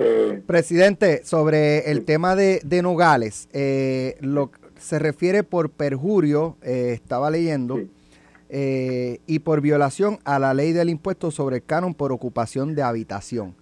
eh, 0.00 0.42
Presidente, 0.46 1.22
sobre 1.24 1.90
el 1.90 2.04
tema 2.04 2.34
de, 2.36 2.60
de 2.64 2.82
Nogales, 2.82 3.48
eh, 3.52 4.16
lo 4.20 4.50
se 4.78 4.98
refiere 4.98 5.42
por 5.42 5.70
perjurio, 5.70 6.56
eh, 6.62 6.92
estaba 6.94 7.30
leyendo, 7.30 7.76
Sí. 7.76 7.90
eh, 8.48 9.18
y 9.26 9.40
por 9.40 9.60
violación 9.60 10.18
a 10.24 10.38
la 10.38 10.54
ley 10.54 10.72
del 10.72 10.88
impuesto 10.88 11.30
sobre 11.30 11.56
el 11.56 11.64
canon 11.64 11.94
por 11.94 12.12
ocupación 12.12 12.74
de 12.74 12.82
habitación. 12.82 13.54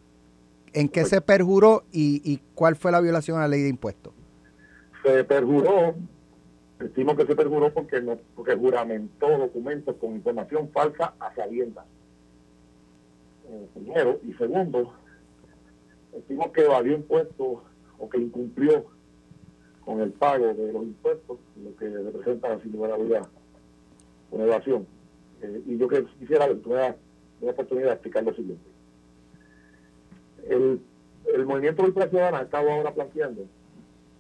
¿En 0.72 0.88
qué 0.88 1.04
se 1.04 1.20
perjuró 1.20 1.82
y, 1.90 2.22
y 2.24 2.40
cuál 2.54 2.76
fue 2.76 2.92
la 2.92 3.00
violación 3.00 3.38
a 3.38 3.40
la 3.40 3.48
ley 3.48 3.62
de 3.62 3.68
impuestos? 3.68 4.12
se 5.02 5.24
perjuró, 5.24 5.94
estimo 6.80 7.16
que 7.16 7.24
se 7.26 7.34
perjuró 7.34 7.72
porque, 7.72 8.00
no, 8.00 8.18
porque 8.36 8.54
juramentó 8.54 9.26
documentos 9.38 9.96
con 9.96 10.12
información 10.14 10.68
falsa 10.70 11.14
a 11.18 11.34
sabiendas. 11.34 11.84
Primero. 13.74 14.20
Y 14.28 14.34
segundo, 14.34 14.92
estimo 16.16 16.52
que 16.52 16.64
evadió 16.64 16.94
impuestos 16.94 17.58
o 17.98 18.08
que 18.08 18.18
incumplió 18.18 18.86
con 19.84 20.00
el 20.00 20.12
pago 20.12 20.54
de 20.54 20.72
los 20.72 20.82
impuestos, 20.82 21.38
lo 21.62 21.76
que 21.76 21.88
representa 21.88 22.60
sin 22.60 22.72
lugar 22.72 22.92
a 22.92 22.96
duda 22.98 23.22
una 24.30 24.44
evasión. 24.44 24.86
Eh, 25.42 25.62
y 25.66 25.78
yo 25.78 25.88
que 25.88 26.04
quisiera 26.18 26.46
tuviera 26.48 26.96
una 27.40 27.52
oportunidad 27.52 27.86
de 27.86 27.92
explicar 27.92 28.24
lo 28.24 28.34
siguiente. 28.34 28.64
el, 30.48 30.80
el 31.34 31.46
movimiento 31.46 31.82
Ultra 31.82 32.08
Ciudadana 32.08 32.38
ha 32.38 32.42
estado 32.42 32.70
ahora 32.70 32.92
planteando 32.92 33.46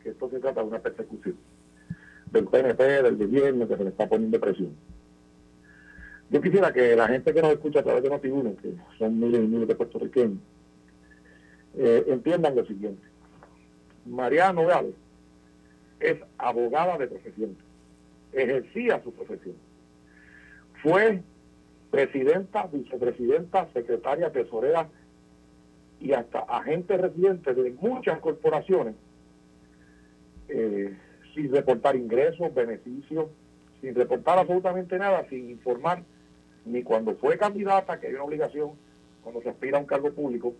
que 0.02 0.10
esto 0.10 0.30
se 0.30 0.40
trata 0.40 0.62
de 0.62 0.68
una 0.68 0.78
persecución 0.78 1.36
del 2.32 2.46
PNP, 2.46 3.02
del 3.02 3.16
gobierno, 3.16 3.66
que 3.66 3.76
se 3.76 3.84
le 3.84 3.90
está 3.90 4.08
poniendo 4.08 4.38
presión. 4.38 4.74
Yo 6.30 6.42
quisiera 6.42 6.72
que 6.72 6.94
la 6.94 7.08
gente 7.08 7.32
que 7.32 7.40
nos 7.40 7.52
escucha 7.52 7.80
a 7.80 7.82
través 7.82 8.02
de 8.02 8.10
Notiuno, 8.10 8.54
que 8.60 8.74
son 8.98 9.18
miles 9.18 9.42
y 9.42 9.46
miles 9.46 9.68
de 9.68 9.74
puertorriqueños, 9.74 10.38
eh, 11.76 12.04
entiendan 12.08 12.56
lo 12.56 12.64
siguiente. 12.66 13.02
Mariano 14.06 14.66
Gales 14.66 14.94
es 16.00 16.18
abogada 16.38 16.96
de 16.98 17.08
profesión, 17.08 17.56
ejercía 18.32 19.02
su 19.02 19.12
profesión. 19.12 19.56
Fue 20.82 21.22
presidenta, 21.90 22.66
vicepresidenta, 22.66 23.68
secretaria, 23.72 24.30
tesorera 24.30 24.88
y 26.00 26.12
hasta 26.12 26.40
agente 26.40 26.96
residente 26.96 27.54
de 27.54 27.72
muchas 27.72 28.20
corporaciones 28.20 28.94
eh, 30.48 30.96
sin 31.34 31.52
reportar 31.52 31.96
ingresos, 31.96 32.54
beneficios, 32.54 33.26
sin 33.80 33.94
reportar 33.94 34.38
absolutamente 34.38 34.98
nada, 34.98 35.28
sin 35.28 35.50
informar 35.50 36.02
ni 36.64 36.82
cuando 36.82 37.14
fue 37.16 37.38
candidata, 37.38 37.98
que 37.98 38.08
hay 38.08 38.14
una 38.14 38.24
obligación 38.24 38.72
cuando 39.22 39.42
se 39.42 39.50
aspira 39.50 39.78
a 39.78 39.80
un 39.80 39.86
cargo 39.86 40.12
público 40.12 40.54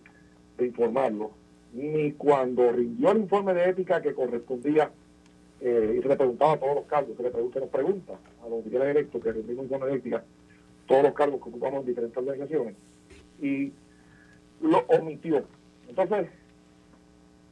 de 0.59 0.67
informarlo, 0.67 1.31
ni 1.73 2.11
cuando 2.13 2.71
rindió 2.71 3.11
el 3.11 3.19
informe 3.19 3.53
de 3.53 3.69
ética 3.69 4.01
que 4.01 4.13
correspondía 4.13 4.91
eh, 5.61 5.95
y 5.97 6.01
se 6.01 6.07
le 6.07 6.15
preguntaba 6.15 6.53
a 6.53 6.57
todos 6.57 6.75
los 6.75 6.85
cargos, 6.85 7.17
se 7.17 7.23
le 7.23 7.31
pregunta, 7.31 7.59
nos 7.59 7.69
pregunta 7.69 8.13
a 8.43 8.49
los 8.49 8.59
oficiales 8.59 8.89
electos 8.89 9.23
que 9.23 9.31
rindimos 9.31 9.65
informe 9.65 9.87
de 9.87 9.95
ética, 9.95 10.23
todos 10.87 11.03
los 11.03 11.13
cargos 11.13 11.41
que 11.41 11.49
ocupamos 11.49 11.81
en 11.81 11.87
diferentes 11.87 12.17
organizaciones, 12.17 12.75
y 13.41 13.71
lo 14.61 14.79
omitió. 14.87 15.43
Entonces, 15.87 16.27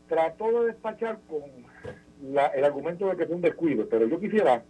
trató 0.08 0.62
de 0.62 0.68
despachar 0.68 1.20
con 1.28 1.42
el 2.24 2.64
argumento 2.64 3.08
de 3.08 3.18
que 3.18 3.24
es 3.24 3.30
un 3.30 3.42
descuido, 3.42 3.88
pero 3.90 4.08
yo 4.08 4.20
quisiera 4.20 4.64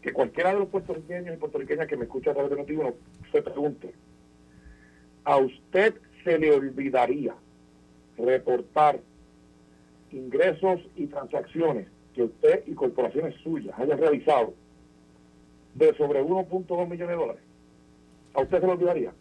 que 0.00 0.12
cualquiera 0.12 0.52
de 0.52 0.60
los 0.60 0.68
puertorriqueños 0.68 1.34
y 1.34 1.38
puertorriqueñas 1.38 1.86
que 1.86 1.96
me 1.96 2.04
escucha 2.04 2.30
a 2.30 2.34
través 2.34 2.50
de 2.50 2.56
Notiuno 2.56 2.94
se 3.30 3.42
pregunte, 3.42 3.92
¿a 5.24 5.36
usted 5.36 5.94
se 6.24 6.38
le 6.38 6.52
olvidaría 6.52 7.34
reportar 8.16 9.00
ingresos 10.10 10.80
y 10.96 11.06
transacciones 11.06 11.88
que 12.14 12.24
usted 12.24 12.64
y 12.66 12.74
corporaciones 12.74 13.34
suyas 13.42 13.78
hayan 13.78 13.98
realizado 13.98 14.54
de 15.74 15.94
sobre 15.96 16.22
1.2 16.22 16.88
millones 16.88 17.08
de 17.08 17.22
dólares? 17.22 17.42
¿A 18.34 18.42
usted 18.42 18.60
se 18.60 18.66
le 18.66 18.72
olvidaría? 18.72 19.12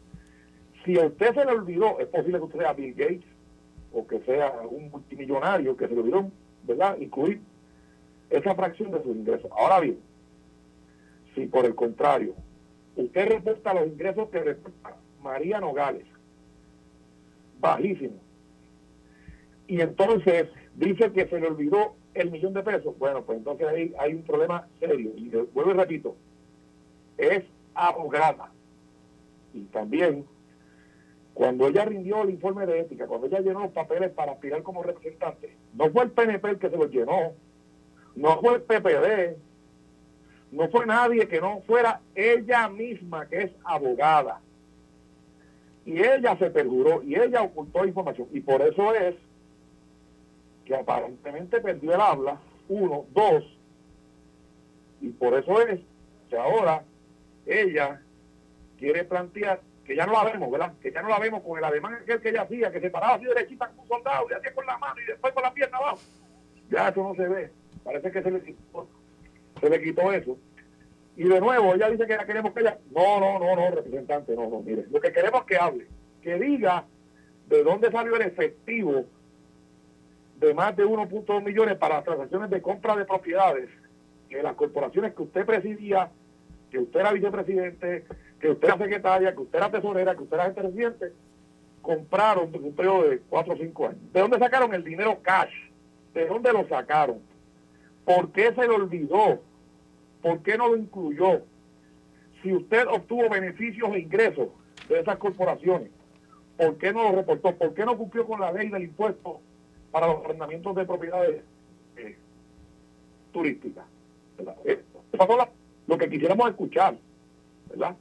Si 0.86 1.00
a 1.00 1.05
usted 1.05 1.33
se 1.33 1.45
le 1.45 1.51
olvidó, 1.51 2.00
es 2.00 2.07
posible 2.07 2.39
que 2.39 2.45
usted 2.45 2.60
sea 2.60 2.74
Bill 2.74 2.93
Gates 2.93 3.25
o 3.93 4.07
que 4.07 4.19
sea 4.21 4.51
un 4.69 4.89
multimillonario 4.89 5.75
que 5.77 5.88
se 5.88 5.93
le 5.93 6.00
olvidó, 6.00 6.31
¿verdad? 6.63 6.98
Incluir 7.00 7.41
esa 8.29 8.55
fracción 8.55 8.91
de 8.91 9.03
sus 9.03 9.15
ingresos. 9.15 9.51
Ahora 9.51 9.79
bien, 9.81 10.00
si 11.36 11.45
por 11.48 11.65
el 11.65 11.75
contrario, 11.75 12.33
usted 12.95 13.27
reporta 13.27 13.74
los 13.74 13.88
ingresos 13.88 14.29
que 14.29 14.39
reporta 14.39 14.95
María 15.21 15.60
Nogales, 15.60 16.05
bajísimo, 17.60 18.15
y 19.71 19.79
entonces 19.79 20.49
dice 20.75 21.13
que 21.13 21.29
se 21.29 21.39
le 21.39 21.47
olvidó 21.47 21.95
el 22.13 22.29
millón 22.29 22.53
de 22.53 22.61
pesos, 22.61 22.93
bueno, 22.99 23.23
pues 23.23 23.37
entonces 23.37 23.65
ahí 23.69 23.93
hay 23.97 24.15
un 24.15 24.23
problema 24.23 24.67
serio. 24.81 25.13
Y 25.15 25.29
vuelvo 25.29 25.71
y 25.71 25.75
repito, 25.75 26.17
es 27.17 27.45
abogada. 27.73 28.51
Y 29.53 29.61
también 29.67 30.25
cuando 31.33 31.67
ella 31.67 31.85
rindió 31.85 32.23
el 32.23 32.31
informe 32.31 32.65
de 32.65 32.81
ética, 32.81 33.07
cuando 33.07 33.27
ella 33.27 33.39
llenó 33.39 33.61
los 33.61 33.71
papeles 33.71 34.11
para 34.11 34.33
aspirar 34.33 34.61
como 34.61 34.83
representante, 34.83 35.55
no 35.73 35.89
fue 35.89 36.03
el 36.03 36.11
PNP 36.11 36.49
el 36.49 36.59
que 36.59 36.69
se 36.69 36.75
los 36.75 36.91
llenó, 36.91 37.31
no 38.17 38.41
fue 38.41 38.55
el 38.55 38.63
PPD, 38.63 39.37
no 40.51 40.67
fue 40.67 40.85
nadie 40.85 41.29
que 41.29 41.39
no 41.39 41.61
fuera 41.61 42.01
ella 42.13 42.67
misma, 42.67 43.25
que 43.29 43.43
es 43.43 43.51
abogada. 43.63 44.41
Y 45.85 45.97
ella 46.03 46.37
se 46.37 46.49
perjuró 46.49 47.01
y 47.03 47.15
ella 47.15 47.41
ocultó 47.41 47.85
información. 47.85 48.27
Y 48.33 48.41
por 48.41 48.61
eso 48.61 48.93
es 48.93 49.15
que 50.65 50.75
aparentemente 50.75 51.60
perdió 51.60 51.94
el 51.94 52.01
habla, 52.01 52.39
uno, 52.70 53.06
dos, 53.12 53.44
y 55.01 55.10
por 55.10 55.34
eso 55.34 55.62
es 55.62 55.80
que 56.30 56.38
ahora 56.38 56.84
ella 57.46 58.02
quiere 58.78 59.04
plantear 59.04 59.62
que 59.86 59.95
ya 59.95 60.06
no 60.06 60.13
la 60.13 60.24
vemos, 60.26 60.52
¿verdad? 60.52 60.74
Que 60.82 60.91
ya 60.91 61.02
no 61.02 61.10
la 61.10 61.19
vemos 61.19 61.41
con 61.41 61.58
el 61.58 61.63
ademán 61.63 61.95
aquel 61.95 62.21
que 62.21 62.30
ella 62.30 62.43
hacía, 62.43 62.71
que 62.71 62.80
se 62.80 62.89
paraba 62.89 63.15
así 63.15 63.26
derechita 63.26 63.67
como 63.69 63.82
un 63.82 63.88
soldado 63.88 64.28
y 64.30 64.34
hacía 64.34 64.54
con 64.54 64.65
la 64.65 64.78
mano 64.78 65.02
y 65.02 65.06
después 65.06 65.34
con 65.34 65.43
la 65.43 65.54
pierna 65.54 65.78
abajo. 65.78 66.00
Ya 66.69 66.89
eso 66.89 67.04
no 67.04 67.15
se 67.15 67.28
ve. 67.28 67.52
Parece 67.84 68.12
que 68.12 68.21
se 68.21 68.32
le 68.32 68.41
quitó, 68.41 68.88
se 69.60 69.69
le 69.69 69.82
quitó 69.82 70.13
eso. 70.13 70.38
Y 71.17 71.24
de 71.24 71.41
nuevo, 71.41 71.74
ella 71.74 71.89
dice 71.89 72.06
que 72.06 72.13
ya 72.13 72.26
queremos 72.26 72.54
que 72.54 72.62
ella... 72.62 72.78
No, 72.91 73.19
no, 73.19 73.39
no, 73.39 73.56
no, 73.56 73.71
representante, 73.71 74.36
no, 74.36 74.50
no, 74.50 74.62
mire. 74.62 74.86
Lo 74.89 75.02
que 75.02 75.12
queremos 75.12 75.41
es 75.41 75.47
que 75.47 75.58
hable, 75.58 75.88
que 76.21 76.39
diga 76.39 76.86
de 77.47 77.63
dónde 77.63 77.91
salió 77.91 78.15
el 78.15 78.21
efectivo 78.21 79.06
de 80.41 80.56
más 80.56 80.75
de 80.75 80.84
1.2 80.84 81.43
millones 81.43 81.77
para 81.77 81.97
las 81.97 82.04
transacciones 82.04 82.49
de 82.49 82.62
compra 82.63 82.95
de 82.95 83.06
propiedades 83.06 83.69
que 84.27 84.41
las 84.41 84.56
corporaciones 84.56 85.13
que 85.13 85.21
usted 85.21 85.45
presidía, 85.45 86.10
que 86.71 86.80
usted 86.80 86.99
era 86.99 87.13
vicepresidente, 87.13 88.06
que 88.39 88.49
usted 88.49 88.67
era 88.67 88.77
secretaria, 88.77 89.36
que 89.36 89.41
usted 89.41 89.60
era 89.60 89.69
tesorera, 89.69 90.15
que 90.15 90.23
usted 90.23 90.36
era 90.36 90.45
gente 90.45 90.62
residente, 90.63 91.13
compraron 91.84 92.49
en 92.56 92.63
un 92.63 92.75
periodo 92.75 93.10
de 93.10 93.19
4 93.19 93.54
o 93.54 93.58
5 93.58 93.88
años. 93.88 94.13
¿De 94.13 94.19
dónde 94.19 94.39
sacaron 94.39 94.73
el 94.73 94.84
dinero 94.84 95.19
cash? 95.21 95.54
¿De 96.15 96.25
dónde 96.25 96.51
lo 96.51 96.67
sacaron? 96.67 97.19
¿Por 98.04 98.32
qué 98.32 98.51
se 98.56 98.65
lo 98.65 98.75
olvidó? 98.75 99.41
¿Por 100.23 100.41
qué 100.41 100.58
no 100.58 100.69
lo 100.69 100.75
incluyó? 100.75 101.43
Si 102.41 102.51
usted 102.51 102.88
obtuvo 102.88 103.30
beneficios 103.30 103.93
e 103.93 103.99
ingresos 103.99 104.47
de 104.89 105.01
esas 105.01 105.17
corporaciones, 105.17 105.91
¿por 106.58 106.80
qué 106.80 106.91
no 106.91 107.04
lo 107.04 107.17
reportó? 107.17 107.56
¿Por 107.56 107.75
qué 107.75 107.86
no 107.86 107.95
cumplió 107.95 108.25
con 108.25 108.39
la 108.39 108.51
ley 108.51 108.69
del 108.69 108.84
impuesto 108.84 109.39
para 109.91 110.08
los 110.08 110.23
arrendamientos 110.23 110.75
de 110.75 110.86
propiedades 110.86 111.43
eh, 111.97 112.17
turísticas? 113.32 113.86
Eh, 114.65 114.82
lo 115.88 115.97
que 115.97 116.10
quisiéramos 116.10 116.49
escuchar, 116.49 116.97
¿verdad? 117.69 117.95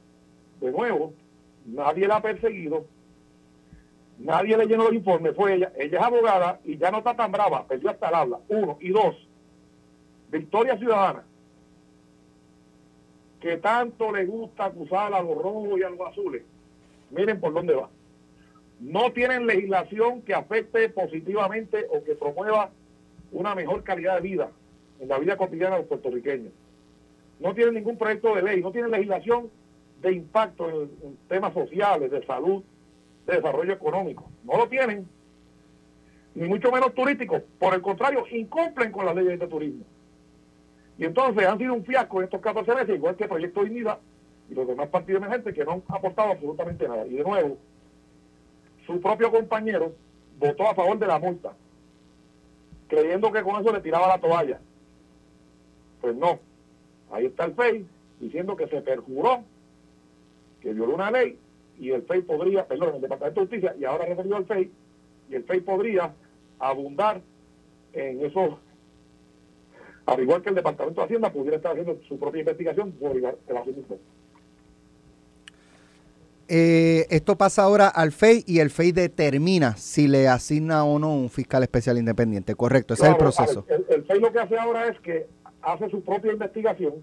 De 0.59 0.71
nuevo, 0.71 1.13
nadie 1.65 2.07
la 2.07 2.17
ha 2.17 2.21
perseguido, 2.21 2.85
nadie 4.19 4.57
le 4.57 4.65
llenó 4.65 4.87
el 4.89 4.95
informe, 4.95 5.33
fue 5.33 5.55
ella. 5.55 5.71
Ella 5.75 5.99
es 5.99 6.03
abogada 6.03 6.59
y 6.63 6.77
ya 6.77 6.91
no 6.91 6.99
está 6.99 7.15
tan 7.15 7.31
brava, 7.31 7.67
perdió 7.67 7.89
hasta 7.89 8.09
el 8.09 8.15
habla. 8.15 8.39
Uno. 8.47 8.77
Y 8.79 8.89
dos, 8.89 9.15
Victoria 10.31 10.77
Ciudadana, 10.77 11.23
que 13.39 13.57
tanto 13.57 14.11
le 14.11 14.25
gusta 14.25 14.65
acusar 14.65 15.13
a 15.13 15.21
los 15.21 15.35
rojos 15.37 15.79
y 15.79 15.83
a 15.83 15.89
los 15.89 15.99
azules, 16.01 16.43
miren 17.09 17.39
por 17.39 17.53
dónde 17.53 17.73
va. 17.73 17.89
No 18.81 19.13
tienen 19.13 19.45
legislación 19.45 20.23
que 20.23 20.33
afecte 20.33 20.89
positivamente 20.89 21.85
o 21.91 22.03
que 22.03 22.15
promueva 22.15 22.71
una 23.31 23.53
mejor 23.53 23.83
calidad 23.83 24.15
de 24.15 24.21
vida 24.21 24.49
en 24.99 25.07
la 25.07 25.19
vida 25.19 25.37
cotidiana 25.37 25.75
de 25.75 25.81
los 25.81 25.87
puertorriqueños. 25.87 26.51
No 27.39 27.53
tienen 27.53 27.75
ningún 27.75 27.97
proyecto 27.97 28.35
de 28.35 28.41
ley, 28.41 28.61
no 28.61 28.71
tienen 28.71 28.89
legislación 28.89 29.51
de 30.01 30.13
impacto 30.13 30.67
en, 30.69 31.17
temas 31.29 31.53
sociales, 31.53 32.09
de 32.09 32.25
salud, 32.25 32.63
de 33.27 33.35
desarrollo 33.35 33.71
económico. 33.71 34.29
No 34.43 34.57
lo 34.57 34.67
tienen, 34.67 35.07
ni 36.33 36.47
mucho 36.47 36.71
menos 36.71 36.93
turístico. 36.95 37.39
Por 37.59 37.75
el 37.75 37.81
contrario, 37.81 38.25
incumplen 38.31 38.91
con 38.91 39.05
las 39.05 39.15
leyes 39.15 39.39
de 39.39 39.47
turismo. 39.47 39.85
Y 40.97 41.05
entonces 41.05 41.45
han 41.45 41.59
sido 41.59 41.75
un 41.75 41.85
fiasco 41.85 42.17
en 42.17 42.23
estos 42.25 42.41
14 42.41 42.73
meses, 42.73 42.95
igual 42.95 43.15
que 43.15 43.27
Proyecto 43.27 43.63
Dignidad 43.63 43.99
y 44.49 44.55
los 44.55 44.67
demás 44.67 44.89
partidos 44.89 45.21
emergentes 45.21 45.53
que 45.53 45.63
no 45.63 45.73
han 45.73 45.83
aportado 45.87 46.31
absolutamente 46.31 46.87
nada. 46.87 47.05
Y 47.05 47.13
de 47.13 47.23
nuevo, 47.23 47.57
su 48.91 49.01
propio 49.01 49.31
compañero 49.31 49.93
votó 50.37 50.67
a 50.67 50.75
favor 50.75 50.99
de 50.99 51.07
la 51.07 51.19
multa, 51.19 51.53
creyendo 52.87 53.31
que 53.31 53.41
con 53.41 53.61
eso 53.61 53.71
le 53.71 53.81
tiraba 53.81 54.07
la 54.07 54.19
toalla. 54.19 54.59
Pues 56.01 56.15
no. 56.15 56.39
Ahí 57.11 57.27
está 57.27 57.45
el 57.45 57.53
FEI 57.53 57.87
diciendo 58.19 58.55
que 58.55 58.67
se 58.67 58.81
perjuró 58.81 59.43
que 60.61 60.73
violó 60.73 60.95
una 60.95 61.11
ley 61.11 61.37
y 61.79 61.91
el 61.91 62.03
FEI 62.03 62.21
podría, 62.21 62.67
perdón, 62.67 62.95
el 62.95 63.01
Departamento 63.01 63.41
de 63.41 63.47
Justicia, 63.47 63.75
y 63.79 63.85
ahora 63.85 64.05
referido 64.05 64.35
al 64.35 64.45
FEI, 64.45 64.71
y 65.29 65.35
el 65.35 65.43
FEI 65.43 65.61
podría 65.61 66.13
abundar 66.59 67.21
en 67.93 68.23
esos, 68.23 68.55
al 70.05 70.21
igual 70.21 70.41
que 70.41 70.49
el 70.49 70.55
Departamento 70.55 71.01
de 71.01 71.05
Hacienda 71.05 71.31
pudiera 71.31 71.57
estar 71.57 71.71
haciendo 71.71 71.99
su 72.07 72.19
propia 72.19 72.41
investigación 72.41 72.93
sobre 72.99 73.19
evasión 73.47 73.75
de 73.75 73.81
eh, 76.53 77.07
esto 77.09 77.37
pasa 77.37 77.63
ahora 77.63 77.87
al 77.87 78.11
FEI 78.11 78.43
y 78.45 78.59
el 78.59 78.71
FEI 78.71 78.91
determina 78.91 79.77
si 79.77 80.09
le 80.09 80.27
asigna 80.27 80.83
o 80.83 80.99
no 80.99 81.15
un 81.15 81.29
fiscal 81.29 81.63
especial 81.63 81.97
independiente. 81.97 82.55
Correcto, 82.55 82.93
ese 82.93 83.05
es 83.05 83.11
el 83.11 83.15
proceso. 83.15 83.65
El, 83.69 83.85
el, 83.87 84.03
FEI 84.03 84.19
lo 84.19 84.33
que 84.33 84.39
hace 84.39 84.57
ahora 84.57 84.87
es 84.89 84.99
que 84.99 85.27
hace 85.61 85.89
su 85.89 86.03
propia 86.03 86.33
investigación 86.33 86.95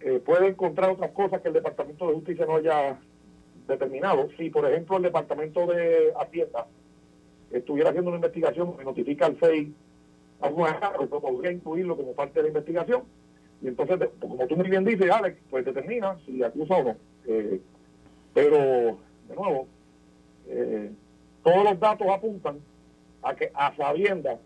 eh, 0.00 0.22
puede 0.24 0.48
encontrar 0.48 0.88
otras 0.88 1.10
cosas 1.10 1.42
que 1.42 1.48
el 1.48 1.54
Departamento 1.54 2.08
de 2.08 2.14
Justicia 2.14 2.46
no 2.46 2.56
haya 2.56 2.98
determinado. 3.68 4.30
Si, 4.38 4.48
por 4.48 4.64
ejemplo, 4.70 4.96
el 4.96 5.02
Departamento 5.02 5.66
de 5.66 6.14
Hacienda 6.18 6.66
estuviera 7.50 7.90
haciendo 7.90 8.08
una 8.08 8.16
investigación, 8.16 8.74
me 8.78 8.84
notifica 8.84 9.26
al 9.26 9.36
FEI 9.36 9.70
a 10.40 10.48
un 10.48 10.66
pues 10.96 11.08
podría 11.10 11.52
incluirlo 11.52 11.94
como 11.94 12.12
parte 12.12 12.38
de 12.38 12.44
la 12.44 12.48
investigación. 12.48 13.02
Y 13.60 13.68
entonces, 13.68 13.98
pues, 13.98 14.10
como 14.18 14.46
tú 14.46 14.56
muy 14.56 14.70
bien 14.70 14.86
dices, 14.86 15.10
Alex, 15.10 15.36
pues 15.50 15.66
determina 15.66 16.16
si 16.24 16.42
acusa 16.42 16.74
o 16.76 16.84
no. 16.84 16.96
Eh, 17.26 17.60
pero, 18.34 18.98
de 19.28 19.34
nuevo, 19.34 19.68
eh, 20.48 20.92
todos 21.42 21.64
los 21.64 21.80
datos 21.80 22.06
apuntan 22.08 22.58
a 23.22 23.34
que 23.34 23.50
a 23.54 23.74
sabiendas 23.76 24.38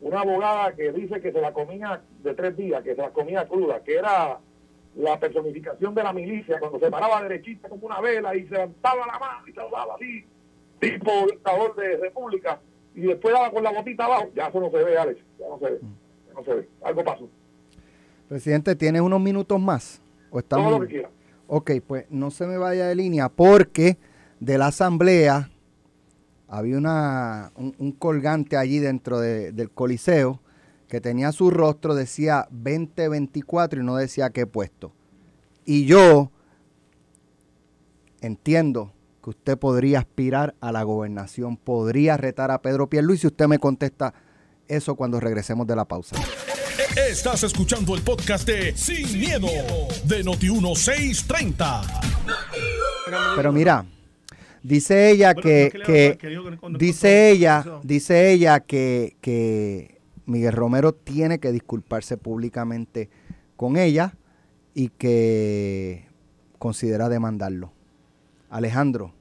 una 0.00 0.20
abogada 0.20 0.74
que 0.74 0.92
dice 0.92 1.20
que 1.20 1.32
se 1.32 1.40
la 1.40 1.52
comía 1.52 2.02
de 2.22 2.34
tres 2.34 2.56
días, 2.56 2.82
que 2.84 2.94
se 2.94 3.02
la 3.02 3.10
comía 3.10 3.48
cruda, 3.48 3.82
que 3.82 3.96
era 3.96 4.38
la 4.94 5.18
personificación 5.18 5.94
de 5.94 6.02
la 6.02 6.12
milicia, 6.12 6.60
cuando 6.60 6.78
se 6.78 6.90
paraba 6.90 7.22
derechista 7.22 7.68
como 7.68 7.86
una 7.86 8.00
vela 8.00 8.34
y 8.36 8.46
se 8.46 8.54
levantaba 8.54 9.06
la 9.06 9.18
mano 9.18 9.48
y 9.48 9.52
saludaba 9.52 9.94
así, 9.94 10.24
tipo 10.80 11.10
dictador 11.30 11.74
de 11.76 11.96
república, 11.96 12.60
y 12.94 13.02
después 13.02 13.34
daba 13.34 13.50
con 13.50 13.62
la 13.62 13.72
botita 13.72 14.04
abajo, 14.04 14.30
ya 14.34 14.48
eso 14.48 14.60
no 14.60 14.70
se 14.70 14.84
ve, 14.84 14.98
Alex, 14.98 15.20
ya 15.38 15.48
no 15.48 15.58
se 15.58 15.70
ve, 15.70 15.80
no 16.34 16.44
se 16.44 16.54
ve, 16.54 16.68
algo 16.82 17.04
pasó. 17.04 17.28
Presidente, 18.28 18.76
¿tiene 18.76 19.00
unos 19.00 19.20
minutos 19.20 19.58
más? 19.60 20.00
¿O 20.30 20.38
estamos... 20.38 20.66
Todo 20.66 20.78
lo 20.80 20.86
que 20.86 20.92
quiera. 20.92 21.10
Ok, 21.50 21.72
pues 21.86 22.04
no 22.10 22.30
se 22.30 22.46
me 22.46 22.58
vaya 22.58 22.86
de 22.86 22.94
línea 22.94 23.30
porque 23.30 23.98
de 24.38 24.58
la 24.58 24.66
asamblea 24.66 25.50
había 26.46 26.76
una, 26.76 27.52
un, 27.56 27.92
colgante 27.92 28.58
allí 28.58 28.78
dentro 28.78 29.18
del 29.18 29.70
coliseo 29.70 30.42
que 30.88 31.00
tenía 31.00 31.32
su 31.32 31.50
rostro, 31.50 31.94
decía 31.94 32.46
2024 32.50 33.80
y 33.80 33.84
no 33.84 33.96
decía 33.96 34.28
qué 34.28 34.46
puesto. 34.46 34.92
Y 35.64 35.86
yo 35.86 36.30
entiendo 38.20 38.92
que 39.22 39.30
usted 39.30 39.58
podría 39.58 40.00
aspirar 40.00 40.54
a 40.60 40.70
la 40.70 40.82
gobernación, 40.82 41.56
podría 41.56 42.18
retar 42.18 42.50
a 42.50 42.60
Pedro 42.60 42.90
Pierluisi 42.90 43.22
si 43.22 43.26
usted 43.28 43.48
me 43.48 43.58
contesta 43.58 44.12
eso 44.68 44.96
cuando 44.96 45.18
regresemos 45.18 45.66
de 45.66 45.76
la 45.76 45.86
pausa. 45.86 46.16
Estás 46.78 47.42
escuchando 47.42 47.96
el 47.96 48.02
podcast 48.02 48.46
de 48.46 48.76
Sin, 48.76 49.18
miedo, 49.18 49.48
de 50.04 50.24
Noti1630. 50.24 51.82
Pero 53.34 53.52
mira, 53.52 53.84
dice 54.62 55.10
ella 55.10 55.34
que, 55.34 55.72
que, 55.84 56.16
dice 56.78 57.30
ella, 57.30 57.80
dice 57.82 58.30
ella 58.30 58.60
que, 58.60 59.16
que 59.20 60.00
Miguel 60.26 60.52
Romero 60.52 60.92
tiene 60.94 61.40
que 61.40 61.50
disculparse 61.50 62.16
públicamente 62.16 63.10
con 63.56 63.76
ella 63.76 64.14
y 64.72 64.90
que 64.90 66.06
considera 66.60 67.08
demandarlo. 67.08 67.72
Alejandro, 68.50 69.12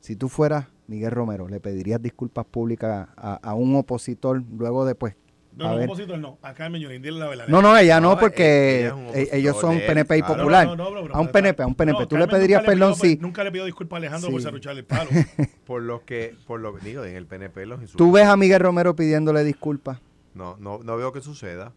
si 0.00 0.16
tú 0.16 0.28
fueras 0.28 0.66
Miguel 0.88 1.12
Romero, 1.12 1.46
¿le 1.46 1.60
pedirías 1.60 2.02
disculpas 2.02 2.44
públicas 2.44 3.08
a, 3.16 3.54
un 3.54 3.76
opositor 3.76 4.42
luego 4.50 4.84
de 4.84 4.96
pues 4.96 5.14
no, 5.56 5.76
no, 5.76 5.84
opositor 5.84 6.18
no. 6.18 6.38
Acá 6.42 6.66
en 6.66 6.72
dile 6.72 7.12
la 7.12 7.28
verdad. 7.28 7.48
No, 7.48 7.60
no, 7.60 7.76
ella 7.76 8.00
no, 8.00 8.18
porque 8.18 8.92
ellos 9.32 9.58
son 9.60 9.78
PNP 9.78 10.18
y 10.18 10.22
popular. 10.22 10.68
a 11.12 11.20
un 11.20 11.28
PNP, 11.28 11.62
a 11.62 11.66
un 11.66 11.74
PNP. 11.74 12.06
¿Tú 12.06 12.16
le 12.16 12.26
pedirías 12.26 12.62
perdón 12.64 12.94
si...? 12.96 13.16
Nunca 13.16 13.44
le 13.44 13.52
pido 13.52 13.64
disculpas 13.64 13.96
a 13.96 13.98
Alejandro 13.98 14.30
por 14.30 14.42
serrucharle 14.42 14.80
el 14.80 14.86
palo. 14.86 15.10
por 15.66 15.82
lo 15.82 16.04
que, 16.04 16.34
por 16.46 16.60
lo 16.60 16.74
que 16.74 16.84
digo, 16.84 17.04
en 17.04 17.16
el 17.16 17.26
PNP 17.26 17.66
los 17.66 17.80
insultos. 17.80 17.98
¿Tú 17.98 18.12
ves 18.12 18.26
a 18.26 18.36
Miguel 18.36 18.60
Romero 18.60 18.96
pidiéndole 18.96 19.44
disculpas? 19.44 20.00
No, 20.34 20.56
no, 20.58 20.80
no 20.82 20.96
veo 20.96 21.12
que 21.12 21.20
suceda. 21.20 21.72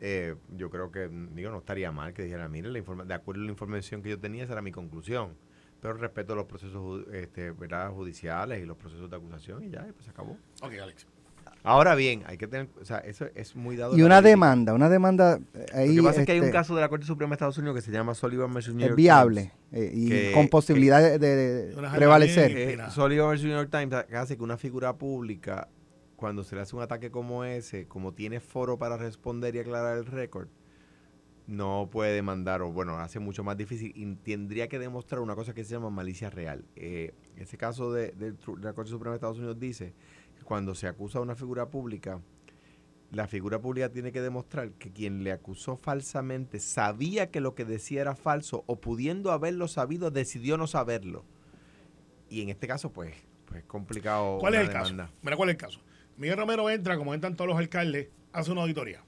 Eh, 0.00 0.34
yo 0.56 0.70
creo 0.70 0.90
que, 0.90 1.10
digo, 1.34 1.50
no 1.50 1.58
estaría 1.58 1.92
mal 1.92 2.14
que 2.14 2.22
dijera, 2.22 2.48
mire, 2.48 2.70
la 2.70 3.04
de 3.04 3.14
acuerdo 3.14 3.42
a 3.42 3.44
la 3.44 3.50
información 3.50 4.02
que 4.02 4.08
yo 4.08 4.18
tenía, 4.18 4.44
esa 4.44 4.54
era 4.54 4.62
mi 4.62 4.72
conclusión. 4.72 5.36
Pero 5.80 5.94
respeto 5.94 6.34
los 6.34 6.44
procesos 6.44 7.06
este, 7.12 7.52
¿verdad? 7.52 7.90
judiciales 7.90 8.62
y 8.62 8.66
los 8.66 8.76
procesos 8.76 9.08
de 9.08 9.16
acusación 9.16 9.64
y 9.64 9.70
ya, 9.70 9.86
pues 9.92 10.04
se 10.04 10.10
acabó. 10.10 10.36
Ok, 10.62 10.72
Alex. 10.82 11.06
Ahora 11.62 11.94
bien, 11.94 12.22
hay 12.26 12.38
que 12.38 12.46
tener, 12.46 12.68
o 12.80 12.84
sea, 12.84 12.98
eso 12.98 13.26
es 13.34 13.54
muy 13.54 13.76
dado. 13.76 13.96
Y 13.96 14.02
una 14.02 14.22
demanda, 14.22 14.72
una 14.72 14.88
demanda 14.88 15.40
ahí. 15.74 15.94
Lo 15.94 16.02
que 16.02 16.08
pasa 16.08 16.20
es 16.20 16.26
que 16.26 16.32
hay 16.32 16.38
un 16.38 16.46
este, 16.46 16.56
caso 16.56 16.74
de 16.74 16.80
la 16.80 16.88
Corte 16.88 17.04
Suprema 17.04 17.30
de 17.30 17.34
Estados 17.34 17.58
Unidos 17.58 17.76
que 17.76 17.82
se 17.82 17.92
llama 17.92 18.14
Sullivan 18.14 18.52
vs. 18.54 18.68
New 18.68 18.80
York 18.80 18.90
Es 18.90 18.96
viable 18.96 19.52
eh, 19.72 19.90
y 19.92 20.32
con 20.32 20.48
posibilidad 20.48 21.18
de, 21.18 21.74
prevalecer. 21.94 22.56
Eh, 22.56 22.78
Sullivan 22.90 23.34
vs. 23.34 23.44
New 23.44 23.52
York 23.52 23.70
Times 23.70 23.94
hace 24.14 24.36
que 24.38 24.42
una 24.42 24.56
figura 24.56 24.96
pública, 24.96 25.68
cuando 26.16 26.44
se 26.44 26.56
le 26.56 26.62
hace 26.62 26.74
un 26.74 26.82
ataque 26.82 27.10
como 27.10 27.44
ese, 27.44 27.86
como 27.86 28.14
tiene 28.14 28.40
foro 28.40 28.78
para 28.78 28.96
responder 28.96 29.54
y 29.54 29.58
aclarar 29.58 29.98
el 29.98 30.06
récord, 30.06 30.48
no 31.46 31.88
puede 31.90 32.14
demandar, 32.14 32.62
o 32.62 32.72
bueno, 32.72 32.96
hace 32.98 33.18
mucho 33.18 33.44
más 33.44 33.56
difícil 33.56 33.92
y 33.94 34.14
tendría 34.14 34.68
que 34.68 34.78
demostrar 34.78 35.20
una 35.20 35.34
cosa 35.34 35.52
que 35.52 35.64
se 35.64 35.72
llama 35.72 35.90
malicia 35.90 36.30
real. 36.30 36.64
Eh, 36.76 37.12
ese 37.36 37.58
caso 37.58 37.92
de, 37.92 38.12
de 38.12 38.34
la 38.62 38.72
Corte 38.72 38.90
Suprema 38.90 39.12
de 39.12 39.16
Estados 39.16 39.38
Unidos 39.38 39.58
dice 39.58 39.92
cuando 40.50 40.74
se 40.74 40.88
acusa 40.88 41.20
a 41.20 41.22
una 41.22 41.36
figura 41.36 41.68
pública, 41.68 42.20
la 43.12 43.28
figura 43.28 43.60
pública 43.60 43.88
tiene 43.88 44.10
que 44.10 44.20
demostrar 44.20 44.72
que 44.72 44.90
quien 44.90 45.22
le 45.22 45.30
acusó 45.30 45.76
falsamente 45.76 46.58
sabía 46.58 47.30
que 47.30 47.40
lo 47.40 47.54
que 47.54 47.64
decía 47.64 48.00
era 48.00 48.16
falso 48.16 48.64
o 48.66 48.80
pudiendo 48.80 49.30
haberlo 49.30 49.68
sabido 49.68 50.10
decidió 50.10 50.56
no 50.56 50.66
saberlo. 50.66 51.24
Y 52.28 52.42
en 52.42 52.48
este 52.48 52.66
caso, 52.66 52.92
pues, 52.92 53.14
pues 53.44 53.60
es 53.60 53.66
complicado. 53.66 54.38
¿Cuál 54.40 54.54
es 54.54 54.62
el 54.62 54.70
caso? 54.70 54.92
Mira, 55.22 55.36
¿cuál 55.36 55.50
es 55.50 55.54
el 55.54 55.56
caso? 55.56 55.78
Miguel 56.16 56.36
Romero 56.36 56.68
entra, 56.68 56.98
como 56.98 57.14
entran 57.14 57.36
todos 57.36 57.46
los 57.46 57.56
alcaldes, 57.56 58.08
hace 58.32 58.50
una 58.50 58.62
auditoría. 58.62 59.04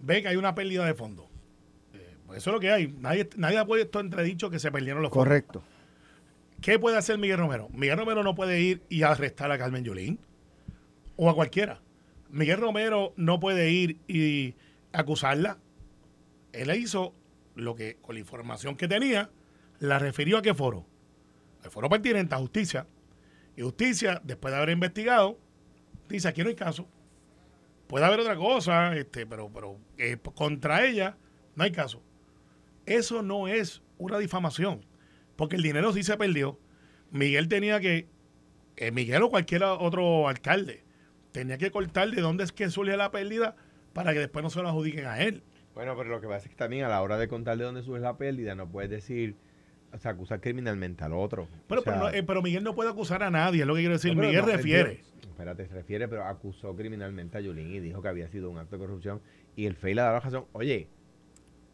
Ve 0.00 0.22
que 0.22 0.28
hay 0.28 0.36
una 0.36 0.54
pérdida 0.54 0.86
de 0.86 0.94
fondos. 0.94 1.26
Eh, 1.92 2.16
pues 2.26 2.38
eso 2.38 2.48
es 2.48 2.54
lo 2.54 2.60
que 2.60 2.70
hay. 2.70 2.94
Nadie, 2.98 3.28
nadie 3.36 3.58
ha 3.58 3.66
puesto 3.66 4.00
entredicho 4.00 4.48
que 4.48 4.58
se 4.58 4.72
perdieron 4.72 5.02
los 5.02 5.10
fondos. 5.10 5.26
Correcto. 5.26 5.62
¿Qué 6.62 6.78
puede 6.78 6.96
hacer 6.96 7.18
Miguel 7.18 7.36
Romero? 7.36 7.68
Miguel 7.74 7.98
Romero 7.98 8.22
no 8.22 8.34
puede 8.34 8.58
ir 8.62 8.82
y 8.88 9.02
arrestar 9.02 9.52
a 9.52 9.58
Carmen 9.58 9.84
Yolín 9.84 10.18
o 11.22 11.30
a 11.30 11.34
cualquiera. 11.34 11.80
Miguel 12.30 12.58
Romero 12.58 13.12
no 13.16 13.38
puede 13.38 13.70
ir 13.70 13.98
y 14.08 14.56
acusarla. 14.92 15.58
Él 16.52 16.74
hizo 16.74 17.14
lo 17.54 17.74
que, 17.76 17.96
con 17.96 18.16
la 18.16 18.20
información 18.20 18.76
que 18.76 18.88
tenía, 18.88 19.30
la 19.78 19.98
refirió 19.98 20.38
a 20.38 20.42
qué 20.42 20.52
foro. 20.52 20.84
El 21.62 21.70
foro 21.70 21.88
pertinente 21.88 22.34
a 22.34 22.38
justicia. 22.38 22.88
Y 23.56 23.62
justicia, 23.62 24.20
después 24.24 24.52
de 24.52 24.58
haber 24.58 24.70
investigado, 24.70 25.38
dice, 26.08 26.26
aquí 26.26 26.42
no 26.42 26.48
hay 26.48 26.56
caso. 26.56 26.88
Puede 27.86 28.04
haber 28.04 28.20
otra 28.20 28.36
cosa, 28.36 28.96
este, 28.96 29.24
pero, 29.24 29.50
pero 29.52 29.78
eh, 29.98 30.16
contra 30.34 30.84
ella 30.84 31.16
no 31.54 31.62
hay 31.62 31.70
caso. 31.70 32.02
Eso 32.84 33.22
no 33.22 33.46
es 33.46 33.82
una 33.98 34.18
difamación, 34.18 34.84
porque 35.36 35.54
el 35.54 35.62
dinero 35.62 35.92
sí 35.92 36.02
se 36.02 36.16
perdió. 36.16 36.58
Miguel 37.12 37.46
tenía 37.46 37.78
que, 37.78 38.08
eh, 38.76 38.90
Miguel 38.90 39.22
o 39.22 39.30
cualquier 39.30 39.62
otro 39.62 40.26
alcalde, 40.28 40.81
tenía 41.32 41.58
que 41.58 41.70
cortar 41.70 42.10
de 42.10 42.20
dónde 42.20 42.44
es 42.44 42.52
que 42.52 42.70
surge 42.70 42.96
la 42.96 43.10
pérdida 43.10 43.56
para 43.92 44.12
que 44.12 44.20
después 44.20 44.42
no 44.42 44.50
se 44.50 44.62
lo 44.62 44.68
adjudiquen 44.68 45.06
a 45.06 45.20
él. 45.20 45.42
Bueno, 45.74 45.96
pero 45.96 46.10
lo 46.10 46.20
que 46.20 46.28
pasa 46.28 46.44
es 46.44 46.50
que 46.50 46.56
también 46.56 46.84
a 46.84 46.88
la 46.88 47.02
hora 47.02 47.16
de 47.16 47.28
contar 47.28 47.56
de 47.56 47.64
dónde 47.64 47.82
surge 47.82 48.00
la 48.00 48.16
pérdida, 48.16 48.54
no 48.54 48.68
puedes 48.68 48.90
decir, 48.90 49.36
o 49.92 49.98
sea, 49.98 50.12
acusar 50.12 50.40
criminalmente 50.40 51.02
al 51.04 51.14
otro. 51.14 51.48
Pero, 51.66 52.10
eh, 52.10 52.22
pero, 52.22 52.42
Miguel 52.42 52.62
no 52.62 52.74
puede 52.74 52.90
acusar 52.90 53.22
a 53.22 53.30
nadie, 53.30 53.62
es 53.62 53.66
lo 53.66 53.74
que 53.74 53.80
quiero 53.80 53.94
decir. 53.94 54.14
Miguel 54.14 54.44
refiere. 54.44 55.02
espérate, 55.22 55.66
se 55.66 55.74
refiere, 55.74 56.08
pero 56.08 56.24
acusó 56.24 56.76
criminalmente 56.76 57.38
a 57.38 57.40
Yulín 57.40 57.72
y 57.72 57.80
dijo 57.80 58.02
que 58.02 58.08
había 58.08 58.28
sido 58.28 58.50
un 58.50 58.58
acto 58.58 58.76
de 58.76 58.84
corrupción. 58.84 59.20
Y 59.56 59.66
el 59.66 59.74
FEI 59.74 59.94
le 59.94 60.02
da 60.02 60.12
la 60.12 60.20
razón. 60.20 60.44
Oye, 60.52 60.88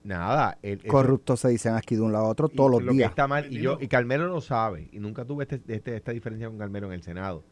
nada. 0.05 0.59
El, 0.63 0.85
Corruptos 0.85 1.41
se 1.41 1.49
dicen 1.49 1.75
aquí 1.75 1.97
de 1.97 2.03
un 2.03 2.13
lado 2.13 2.27
a 2.27 2.29
otro 2.29 2.49
todos 2.49 2.71
los 2.71 2.83
lo 2.83 2.93
días. 2.93 3.09
Que 3.09 3.13
está 3.13 3.27
mal, 3.27 3.53
y, 3.53 3.61
yo, 3.61 3.79
y 3.81 3.89
Carmelo 3.89 4.29
lo 4.29 4.41
sabe, 4.41 4.89
y 4.93 5.01
nunca 5.01 5.25
tuve 5.25 5.45
este, 5.45 5.61
este, 5.69 5.97
esta 5.97 6.13
diferencia 6.13 6.49
con 6.49 6.59
Carmelo 6.59 6.87
en 6.87 6.93
el 6.93 7.03
Senado 7.03 7.45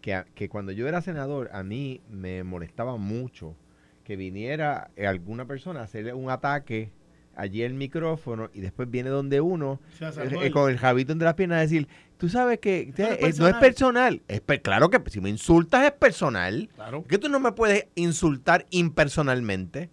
que, 0.00 0.48
cuando 0.48 0.72
yo 0.72 0.88
era 0.88 1.00
senador, 1.02 1.50
a 1.52 1.62
mí 1.62 2.00
me 2.10 2.44
molestaba 2.44 2.96
mucho 2.96 3.56
que 4.04 4.16
viniera 4.16 4.90
alguna 5.06 5.46
persona 5.46 5.80
a 5.80 5.84
hacerle 5.84 6.14
un 6.14 6.30
ataque 6.30 6.90
allí 7.38 7.62
el 7.62 7.74
micrófono 7.74 8.50
y 8.52 8.60
después 8.60 8.90
viene 8.90 9.10
donde 9.10 9.40
uno 9.40 9.80
eh, 10.00 10.38
eh, 10.42 10.50
con 10.50 10.70
el 10.70 10.76
jabito 10.76 11.12
entre 11.12 11.24
las 11.24 11.34
piernas 11.34 11.58
a 11.58 11.60
decir, 11.60 11.86
tú 12.18 12.28
sabes 12.28 12.58
que 12.58 12.92
eh, 12.96 13.34
no 13.38 13.46
es 13.46 13.54
personal. 13.54 14.22
Es 14.26 14.42
claro 14.60 14.90
que 14.90 15.00
si 15.08 15.20
me 15.20 15.30
insultas 15.30 15.84
es 15.84 15.92
personal. 15.92 16.68
Claro. 16.74 17.04
Que 17.04 17.16
tú 17.16 17.28
no 17.28 17.38
me 17.38 17.52
puedes 17.52 17.86
insultar 17.94 18.66
impersonalmente. 18.70 19.88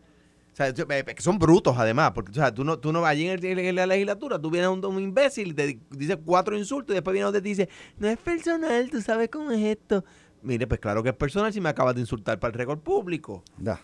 O 0.55 0.57
sea, 0.57 0.73
que 0.73 1.21
son 1.21 1.37
brutos 1.37 1.75
además, 1.77 2.11
porque 2.11 2.31
o 2.31 2.33
sea, 2.33 2.53
tú 2.53 2.63
no, 2.63 2.79
tú 2.79 2.93
no 2.93 3.01
vas 3.01 3.11
allí 3.11 3.27
en, 3.27 3.75
la 3.75 3.85
legislatura, 3.85 4.39
tú 4.39 4.49
vienes 4.49 4.67
a 4.67 4.71
un, 4.71 5.01
imbécil 5.01 5.49
y 5.49 5.53
te 5.53 5.79
dice 5.89 6.15
cuatro 6.15 6.57
insultos 6.57 6.93
y 6.93 6.95
después 6.95 7.11
viene 7.11 7.25
donde 7.25 7.41
te 7.41 7.49
dice, 7.49 7.67
no 7.97 8.07
es 8.07 8.17
personal, 8.17 8.89
tú 8.89 9.01
sabes 9.01 9.27
cómo 9.27 9.51
es 9.51 9.61
esto. 9.61 10.05
Mire, 10.41 10.65
pues 10.65 10.79
claro 10.79 11.03
que 11.03 11.09
es 11.09 11.15
personal 11.15 11.51
si 11.51 11.59
me 11.59 11.67
acabas 11.67 11.93
de 11.95 11.99
insultar 11.99 12.39
para 12.39 12.53
el 12.53 12.57
récord 12.57 12.79
público. 12.79 13.43
Da. 13.57 13.81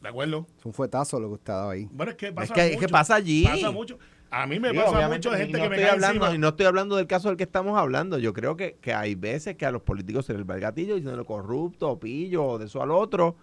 ¿De 0.00 0.08
acuerdo? 0.08 0.46
Es 0.60 0.64
un 0.64 0.72
fuetazo 0.72 1.18
lo 1.18 1.26
que 1.26 1.34
usted 1.34 1.52
ha 1.52 1.56
dado 1.56 1.70
ahí. 1.70 1.88
Bueno, 1.90 2.12
es 2.12 2.16
que 2.16 2.32
pasa 2.32 2.54
es 2.66 2.76
que, 2.76 2.88
pasa 2.88 3.14
allí. 3.16 3.44
Pasa 3.44 3.72
mucho. 3.72 3.98
A 4.30 4.46
mí 4.46 4.60
me 4.60 4.72
pasa 4.72 5.08
mucho 5.08 5.32
de 5.32 5.38
gente 5.38 5.60
que 5.60 5.68
me 5.68 5.74
cae 5.74 5.90
hablando, 5.90 6.32
Y 6.32 6.38
no 6.38 6.50
estoy 6.50 6.66
hablando 6.66 6.94
del 6.94 7.08
caso 7.08 7.26
del 7.26 7.36
que 7.36 7.42
estamos 7.42 7.76
hablando. 7.76 8.16
Yo 8.18 8.32
creo 8.32 8.56
que, 8.56 8.76
que 8.80 8.94
hay 8.94 9.16
veces 9.16 9.56
que 9.56 9.66
a 9.66 9.72
los 9.72 9.82
políticos 9.82 10.24
se 10.24 10.34
les 10.34 10.48
va 10.48 10.54
el 10.54 10.60
gatillo 10.60 10.94
diciendo 10.94 11.24
corrupto, 11.24 11.98
pillo, 11.98 12.44
o 12.44 12.58
de 12.60 12.66
eso 12.66 12.80
al 12.80 12.92
otro. 12.92 13.34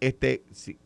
Este, 0.00 0.44
si, 0.52 0.78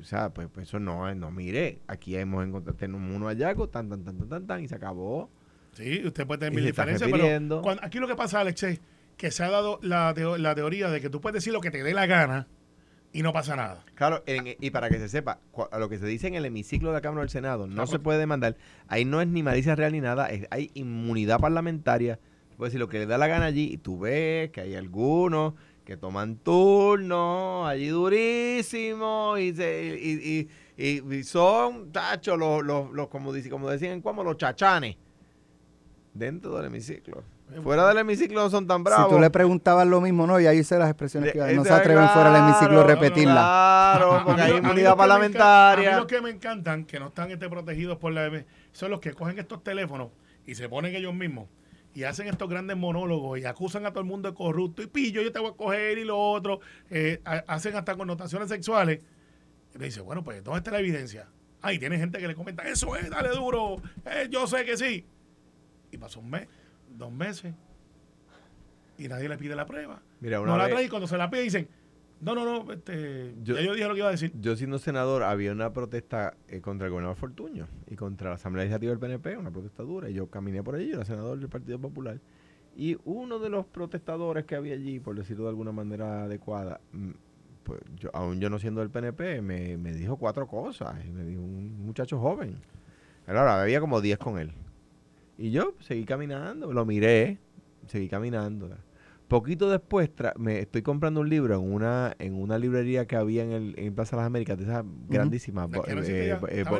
o 0.00 0.04
sea, 0.04 0.30
pues, 0.30 0.48
pues, 0.52 0.68
eso 0.68 0.78
no, 0.80 1.14
no, 1.14 1.30
mire, 1.30 1.80
aquí 1.86 2.16
hemos 2.16 2.44
encontrado, 2.46 2.76
tenemos 2.76 3.14
uno 3.14 3.26
hallazgo, 3.26 3.68
tan, 3.68 3.88
tan, 3.88 4.04
tan, 4.04 4.16
tan, 4.18 4.28
tan, 4.28 4.46
tan, 4.46 4.62
y 4.64 4.68
se 4.68 4.74
acabó. 4.74 5.30
Sí, 5.72 6.02
usted 6.04 6.26
puede 6.26 6.38
tener 6.40 6.54
mil 6.54 6.64
diferencias, 6.64 7.08
pero 7.10 7.24
aquí 7.82 7.98
lo 7.98 8.08
que 8.08 8.16
pasa, 8.16 8.40
Alex, 8.40 8.62
es 8.64 8.80
que 9.16 9.30
se 9.30 9.44
ha 9.44 9.50
dado 9.50 9.78
la, 9.82 10.12
teo- 10.14 10.36
la 10.38 10.54
teoría 10.54 10.88
de 10.90 11.00
que 11.00 11.10
tú 11.10 11.20
puedes 11.20 11.34
decir 11.34 11.52
lo 11.52 11.60
que 11.60 11.70
te 11.70 11.82
dé 11.82 11.94
la 11.94 12.06
gana 12.06 12.48
y 13.12 13.22
no 13.22 13.32
pasa 13.32 13.54
nada. 13.56 13.84
Claro, 13.94 14.22
en- 14.26 14.56
y 14.60 14.70
para 14.70 14.88
que 14.88 14.98
se 14.98 15.08
sepa, 15.08 15.40
a 15.70 15.78
lo 15.78 15.88
que 15.88 15.98
se 15.98 16.06
dice 16.06 16.26
en 16.28 16.34
el 16.34 16.44
hemiciclo 16.44 16.88
de 16.90 16.94
la 16.94 17.00
Cámara 17.00 17.20
del 17.22 17.30
Senado, 17.30 17.66
no 17.66 17.86
se 17.86 17.98
puede 17.98 18.18
demandar. 18.18 18.56
Ahí 18.88 19.04
no 19.04 19.20
es 19.20 19.28
ni 19.28 19.42
malicia 19.42 19.74
real 19.76 19.92
ni 19.92 20.00
nada, 20.00 20.28
es- 20.30 20.46
hay 20.50 20.70
inmunidad 20.74 21.38
parlamentaria. 21.38 22.18
Puedes 22.56 22.72
decir 22.72 22.80
lo 22.80 22.88
que 22.88 22.98
le 22.98 23.06
da 23.06 23.16
la 23.16 23.26
gana 23.26 23.46
allí 23.46 23.70
y 23.72 23.78
tú 23.78 23.98
ves 24.00 24.50
que 24.50 24.60
hay 24.60 24.74
algunos 24.74 25.54
que 25.90 25.96
toman 25.96 26.36
turno 26.36 27.66
allí 27.66 27.88
durísimo 27.88 29.36
y, 29.36 29.52
se, 29.52 29.98
y, 30.00 30.48
y- 30.78 31.00
y- 31.00 31.14
y 31.16 31.24
son, 31.24 31.90
tacho, 31.90 32.36
los, 32.36 32.62
los, 32.62 32.92
los- 32.92 33.08
como, 33.08 33.32
dice, 33.32 33.50
como 33.50 33.68
decían, 33.68 34.00
como 34.00 34.22
los 34.22 34.36
chachanes 34.36 34.94
dentro 36.14 36.54
del 36.56 36.66
hemiciclo. 36.66 37.24
Fuera 37.64 37.88
del 37.88 37.98
hemiciclo 37.98 38.40
no 38.40 38.50
son 38.50 38.68
tan 38.68 38.84
bravos. 38.84 39.06
Si 39.08 39.14
tú 39.16 39.20
le 39.20 39.30
preguntabas 39.30 39.84
lo 39.84 40.00
mismo, 40.00 40.28
no, 40.28 40.38
ya 40.38 40.54
hice 40.54 40.78
las 40.78 40.88
expresiones 40.90 41.32
que 41.32 41.38
iba- 41.38 41.46
De- 41.48 41.56
no 41.56 41.64
se 41.64 41.72
atreven 41.72 42.08
fuera 42.10 42.32
del 42.34 42.42
hemiciclo 42.44 42.80
a 42.82 42.84
repetirla. 42.84 43.32
Claro, 43.96 44.22
porque 44.24 44.42
A 44.42 44.44
hay 44.44 44.52
a 44.52 44.56
inmunidad 44.58 44.92
A 44.92 44.96
parlamentaria. 44.96 45.90
mí 45.90 45.96
los 45.96 46.06
que 46.06 46.20
me 46.20 46.30
encantan, 46.30 46.84
que 46.84 47.00
no 47.00 47.08
están 47.08 47.32
este, 47.32 47.48
protegidos 47.48 47.98
por 47.98 48.12
la 48.12 48.26
M, 48.26 48.46
son 48.70 48.92
los 48.92 49.00
que 49.00 49.12
cogen 49.12 49.40
estos 49.40 49.64
teléfonos 49.64 50.10
y 50.46 50.54
se 50.54 50.68
ponen 50.68 50.94
ellos 50.94 51.12
mismos 51.14 51.48
y 51.94 52.04
hacen 52.04 52.28
estos 52.28 52.48
grandes 52.48 52.76
monólogos 52.76 53.38
y 53.38 53.44
acusan 53.44 53.84
a 53.86 53.90
todo 53.90 54.00
el 54.00 54.06
mundo 54.06 54.28
de 54.30 54.34
corrupto 54.34 54.82
y 54.82 54.86
pillo, 54.86 55.22
yo 55.22 55.32
te 55.32 55.38
voy 55.40 55.50
a 55.50 55.56
coger 55.56 55.98
y 55.98 56.04
lo 56.04 56.18
otro. 56.18 56.60
eh, 56.88 57.20
ha- 57.24 57.44
hacen 57.48 57.74
hasta 57.76 57.96
connotaciones 57.96 58.48
sexuales. 58.48 59.00
Y 59.74 59.78
le 59.78 59.86
dice, 59.86 60.00
bueno, 60.00 60.22
pues, 60.24 60.42
¿dónde 60.44 60.58
está 60.58 60.70
la 60.70 60.78
evidencia? 60.80 61.28
Ahí 61.62 61.78
tiene 61.78 61.98
gente 61.98 62.18
que 62.18 62.26
le 62.28 62.34
comenta, 62.34 62.62
eso 62.68 62.96
es, 62.96 63.10
dale 63.10 63.28
duro, 63.30 63.76
eh, 64.06 64.28
yo 64.30 64.46
sé 64.46 64.64
que 64.64 64.76
sí. 64.76 65.04
Y 65.92 65.98
pasó 65.98 66.20
un 66.20 66.30
mes, 66.30 66.48
dos 66.88 67.12
meses, 67.12 67.54
y 68.98 69.08
nadie 69.08 69.28
le 69.28 69.36
pide 69.38 69.54
la 69.56 69.66
prueba. 69.66 70.00
Mira, 70.20 70.40
una 70.40 70.52
no 70.52 70.56
la 70.58 70.64
vez- 70.64 70.74
trae 70.74 70.84
y 70.84 70.88
cuando 70.88 71.06
se 71.08 71.16
la 71.16 71.30
pide 71.30 71.42
dicen, 71.42 71.68
no, 72.20 72.34
no, 72.34 72.44
no, 72.44 72.72
este, 72.72 73.34
Yo- 73.42 73.54
ya 73.56 73.62
yo 73.62 73.72
dije 73.74 73.86
lo 73.88 73.94
que 73.94 74.00
iba 74.00 74.08
a 74.08 74.12
decir. 74.12 74.32
Yo 74.40 74.54
siendo 74.56 74.78
senador 74.78 75.22
había 75.22 75.52
una 75.52 75.72
protesta 75.72 76.34
eh, 76.48 76.60
contra 76.60 76.86
el 76.86 76.90
gobernador 76.90 77.16
Fortuño 77.16 77.66
y 77.88 77.96
contra 77.96 78.28
la 78.30 78.34
Asamblea 78.36 78.64
Legislativa 78.64 78.90
del 78.90 78.98
PNP, 78.98 79.36
una 79.36 79.50
protesta 79.50 79.82
dura. 79.82 80.08
Y 80.10 80.14
yo 80.14 80.26
caminé 80.28 80.62
por 80.62 80.74
allí, 80.74 80.88
yo 80.88 80.96
era 80.96 81.04
senador 81.04 81.38
del 81.38 81.48
Partido 81.48 81.78
Popular. 81.78 82.20
Y 82.76 82.96
uno 83.04 83.38
de 83.38 83.48
los 83.50 83.66
protestadores 83.66 84.44
que 84.44 84.54
había 84.54 84.74
allí, 84.74 85.00
por 85.00 85.16
decirlo 85.16 85.44
de 85.44 85.50
alguna 85.50 85.72
manera 85.72 86.24
adecuada, 86.24 86.80
mm, 86.92 87.10
pues 87.64 87.80
yo, 87.96 88.10
aún 88.14 88.38
yo 88.40 88.48
no 88.50 88.58
siendo 88.58 88.80
del 88.80 88.90
PNP, 88.90 89.42
me, 89.42 89.76
me 89.76 89.92
dijo 89.92 90.16
cuatro 90.16 90.46
cosas. 90.46 90.94
Y 91.06 91.10
me 91.10 91.24
dijo 91.24 91.40
un 91.42 91.84
muchacho 91.84 92.18
joven. 92.18 92.56
Ahora, 93.26 93.62
había 93.62 93.80
como 93.80 94.00
10 94.00 94.18
con 94.18 94.38
él. 94.38 94.52
Y 95.38 95.50
yo 95.52 95.74
seguí 95.80 96.04
caminando, 96.04 96.72
lo 96.72 96.84
miré, 96.84 97.38
seguí 97.86 98.08
caminando. 98.08 98.68
Poquito 99.30 99.70
después 99.70 100.10
tra- 100.14 100.34
me 100.36 100.58
estoy 100.58 100.82
comprando 100.82 101.20
un 101.20 101.28
libro 101.30 101.54
en 101.54 101.72
una 101.72 102.14
en 102.18 102.34
una 102.34 102.58
librería 102.58 103.06
que 103.06 103.14
había 103.16 103.44
en 103.44 103.52
el 103.52 103.74
en 103.78 103.94
Plaza 103.94 104.16
de 104.16 104.22
las 104.22 104.26
Américas, 104.26 104.58
de 104.58 104.64
esas 104.64 104.84
grandísimas, 105.08 105.68
que 105.86 105.94
no 105.94 106.00
existe 106.00 106.28
eh, 106.30 106.32
eh, 106.32 106.60
eh, 106.60 106.64
bo- 106.64 106.76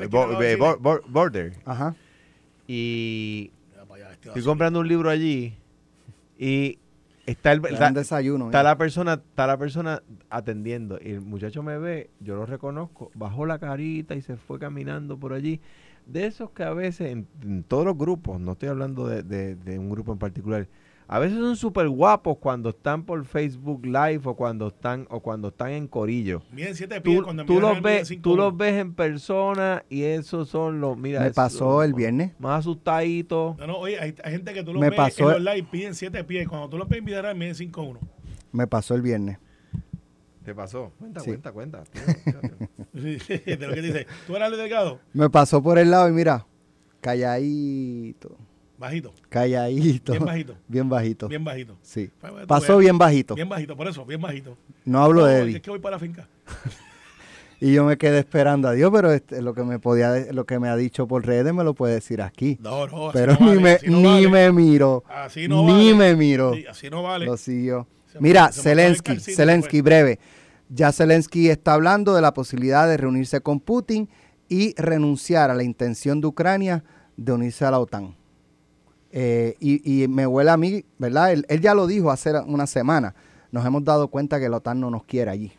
cine. 0.67 0.77
bo- 0.81 1.01
Border. 1.09 1.53
Ajá. 1.65 1.95
Y 2.67 3.53
este 4.13 4.29
estoy 4.29 4.43
comprando 4.43 4.81
un 4.81 4.89
libro 4.89 5.11
allí 5.11 5.55
y 6.39 6.79
está 7.27 7.53
el 7.53 7.65
está, 7.65 7.91
desayuno. 7.93 8.51
la 8.65 8.77
persona 8.79 9.15
está 9.15 9.47
la 9.47 9.57
persona 9.57 10.03
atendiendo 10.29 10.99
y 11.03 11.11
el 11.11 11.21
muchacho 11.21 11.63
me 11.63 11.79
ve, 11.79 12.11
yo 12.21 12.35
lo 12.37 12.47
reconozco, 12.47 13.11
bajó 13.15 13.47
la 13.47 13.59
carita 13.59 14.15
y 14.15 14.23
se 14.23 14.37
fue 14.37 14.59
caminando 14.59 15.19
por 15.19 15.33
allí. 15.33 15.61
De 16.07 16.27
esos 16.27 16.51
que 16.51 16.65
a 16.65 16.73
veces 16.73 17.13
en, 17.13 17.27
en 17.43 17.63
todos 17.63 17.85
los 17.85 17.97
grupos, 17.97 18.41
no 18.41 18.53
estoy 18.53 18.69
hablando 18.71 19.07
de, 19.07 19.23
de- 19.23 19.55
de 19.55 19.79
un 19.79 19.89
grupo 19.91 20.13
en 20.13 20.19
particular, 20.19 20.67
a 21.13 21.19
veces 21.19 21.39
son 21.39 21.57
súper 21.57 21.89
guapos 21.89 22.39
cuando 22.39 22.69
están 22.69 23.03
por 23.05 23.25
Facebook 23.25 23.85
Live 23.85 24.21
o 24.25 24.37
cuando 24.37 24.69
están 24.69 25.09
o 25.11 25.19
cuando 25.19 25.49
están 25.49 25.73
en 25.73 25.89
corillo. 25.89 26.43
Miden 26.53 26.77
siete 26.77 27.01
pies 27.01 27.19
Tú, 27.19 27.25
cuando 27.25 27.45
tú 27.45 27.61
los 27.61 27.83
ves, 27.83 28.07
cinco 28.07 28.23
tú 28.31 28.37
los 28.37 28.49
uno. 28.51 28.57
ves 28.57 28.75
en 28.75 28.95
persona 28.95 29.85
y 29.89 30.03
esos 30.05 30.49
son 30.49 30.81
los, 30.81 30.97
mira, 30.97 31.19
Me 31.19 31.27
esos 31.27 31.35
pasó 31.37 31.83
el 31.83 31.95
viernes. 31.95 32.33
Más 32.39 32.61
asustaditos. 32.61 33.59
No, 33.59 33.67
no, 33.67 33.79
oye, 33.79 33.99
hay, 33.99 34.15
hay 34.23 34.33
gente 34.33 34.55
que 34.55 34.63
tú 34.63 34.73
los 34.73 34.81
Me 34.81 34.91
ves 34.91 34.97
pasó- 34.97 35.33
en 35.37 35.45
los 35.45 35.55
live 35.55 35.67
piden 35.69 35.95
siete 35.97 36.23
pies. 36.23 36.47
Cuando 36.49 36.69
tú 36.69 36.79
los 36.79 36.89
ves 36.89 37.01
en 37.01 37.05
vida 37.07 37.21
real 37.23 37.35
miden 37.37 37.55
5'1". 37.57 37.99
Me 38.53 38.69
pasó 38.69 38.95
el 38.95 39.03
viernes. 39.03 39.39
¿Te 40.45 40.55
pasó? 40.55 40.93
Cuenta, 40.99 41.21
Sí. 41.21 41.31
cuenta, 41.31 41.53
cuenta. 41.53 41.85
tío, 41.93 42.03
tío. 42.95 43.57
de 43.57 43.67
lo 43.67 43.75
que 43.75 43.83
dice, 43.83 44.07
tú 44.27 44.37
eras 44.37 44.51
el 44.53 44.59
delgado, 44.59 45.01
Me 45.13 45.29
pasó 45.29 45.63
por 45.63 45.77
el 45.79 45.91
lado 45.91 46.09
y 46.09 46.13
mira, 46.13 46.47
calladito, 47.01 48.37
bajito, 48.81 49.13
calladito. 49.29 50.13
bien 50.13 50.25
bajito, 50.25 50.55
Bien 50.67 50.89
bajito. 50.89 51.29
bien 51.29 51.45
bajito. 51.45 51.77
Sí. 51.83 52.11
Pues, 52.21 52.33
Pasó 52.49 52.79
bien 52.79 52.99
bajito. 52.99 53.35
Bien 53.37 53.49
bajito, 53.49 53.77
por 53.77 53.87
eso, 53.87 54.05
bien 54.05 54.21
bajito. 54.21 54.57
No 54.85 55.03
hablo 55.05 55.21
No, 55.21 55.27
de 55.29 55.37
Es 55.39 55.45
Eddie. 55.45 55.61
que 55.63 55.71
voy 55.71 55.79
para 55.79 55.97
la 55.97 56.01
finca. 56.01 56.27
Y 57.63 57.75
yo 57.75 57.85
me 57.85 57.99
quedé 57.99 58.21
esperando 58.21 58.69
a 58.69 58.73
Dios, 58.73 58.91
pero 58.91 59.13
este, 59.13 59.43
lo 59.43 59.53
que 59.53 59.63
me 59.65 59.79
podía, 59.79 60.33
lo 60.33 60.47
que 60.47 60.59
me 60.59 60.71
ha 60.71 60.77
dicho 60.77 61.07
por 61.07 61.27
redes 61.27 61.53
me 61.53 61.63
lo 61.63 61.75
puede 61.75 61.93
decir 61.93 62.23
aquí. 62.23 62.57
No, 62.63 62.87
no, 62.87 63.11
así 63.11 63.19
pero 63.19 63.35
no 63.35 63.41
ni 63.41 63.47
vale, 63.49 63.61
me, 63.61 63.71
así 63.73 63.87
no 63.91 63.99
ni 63.99 64.05
vale. 64.25 64.29
me 64.31 64.53
miro. 64.53 65.05
Así 65.07 65.47
no 65.47 65.67
ni 65.67 65.93
vale. 65.93 65.95
me 65.95 66.17
miro. 66.17 66.55
Sí, 66.55 66.65
así 66.67 66.89
no 66.89 67.03
vale. 67.03 67.27
Lo 67.27 67.37
siguió. 67.37 67.87
Mira, 68.19 68.51
se 68.51 68.63
Zelensky, 68.63 69.21
Zelensky, 69.21 69.83
pues. 69.83 69.85
breve. 69.85 70.19
Ya 70.71 70.91
Zelensky 70.91 71.51
está 71.51 71.75
hablando 71.75 72.15
de 72.15 72.23
la 72.23 72.33
posibilidad 72.33 72.89
de 72.89 72.97
reunirse 72.97 73.43
con 73.43 73.61
Putin 73.61 74.09
y 74.49 74.73
renunciar 74.81 75.51
a 75.51 75.55
la 75.55 75.63
intención 75.63 76.23
de 76.23 76.29
Ucrania 76.29 76.83
de 77.19 77.33
unirse 77.33 77.67
a 77.67 77.73
la 77.73 77.79
OTAN. 77.79 78.17
Eh, 79.13 79.57
y, 79.61 80.03
y 80.05 80.09
me 80.09 80.27
huele 80.27 80.51
a 80.51 80.57
mí, 80.57 80.85
¿verdad? 80.99 81.33
Él, 81.33 81.45
él 81.49 81.61
ya 81.61 81.75
lo 81.75 81.87
dijo 81.87 82.11
hace 82.11 82.33
una 82.47 82.67
semana. 82.67 83.15
Nos 83.51 83.67
hemos 83.67 83.83
dado 83.85 84.09
cuenta 84.09 84.39
que 84.39 84.49
la 84.49 84.59
OTAN 84.59 84.79
no 84.81 84.91
nos 84.91 85.05
quiere 85.05 85.31
allí. 85.31 85.53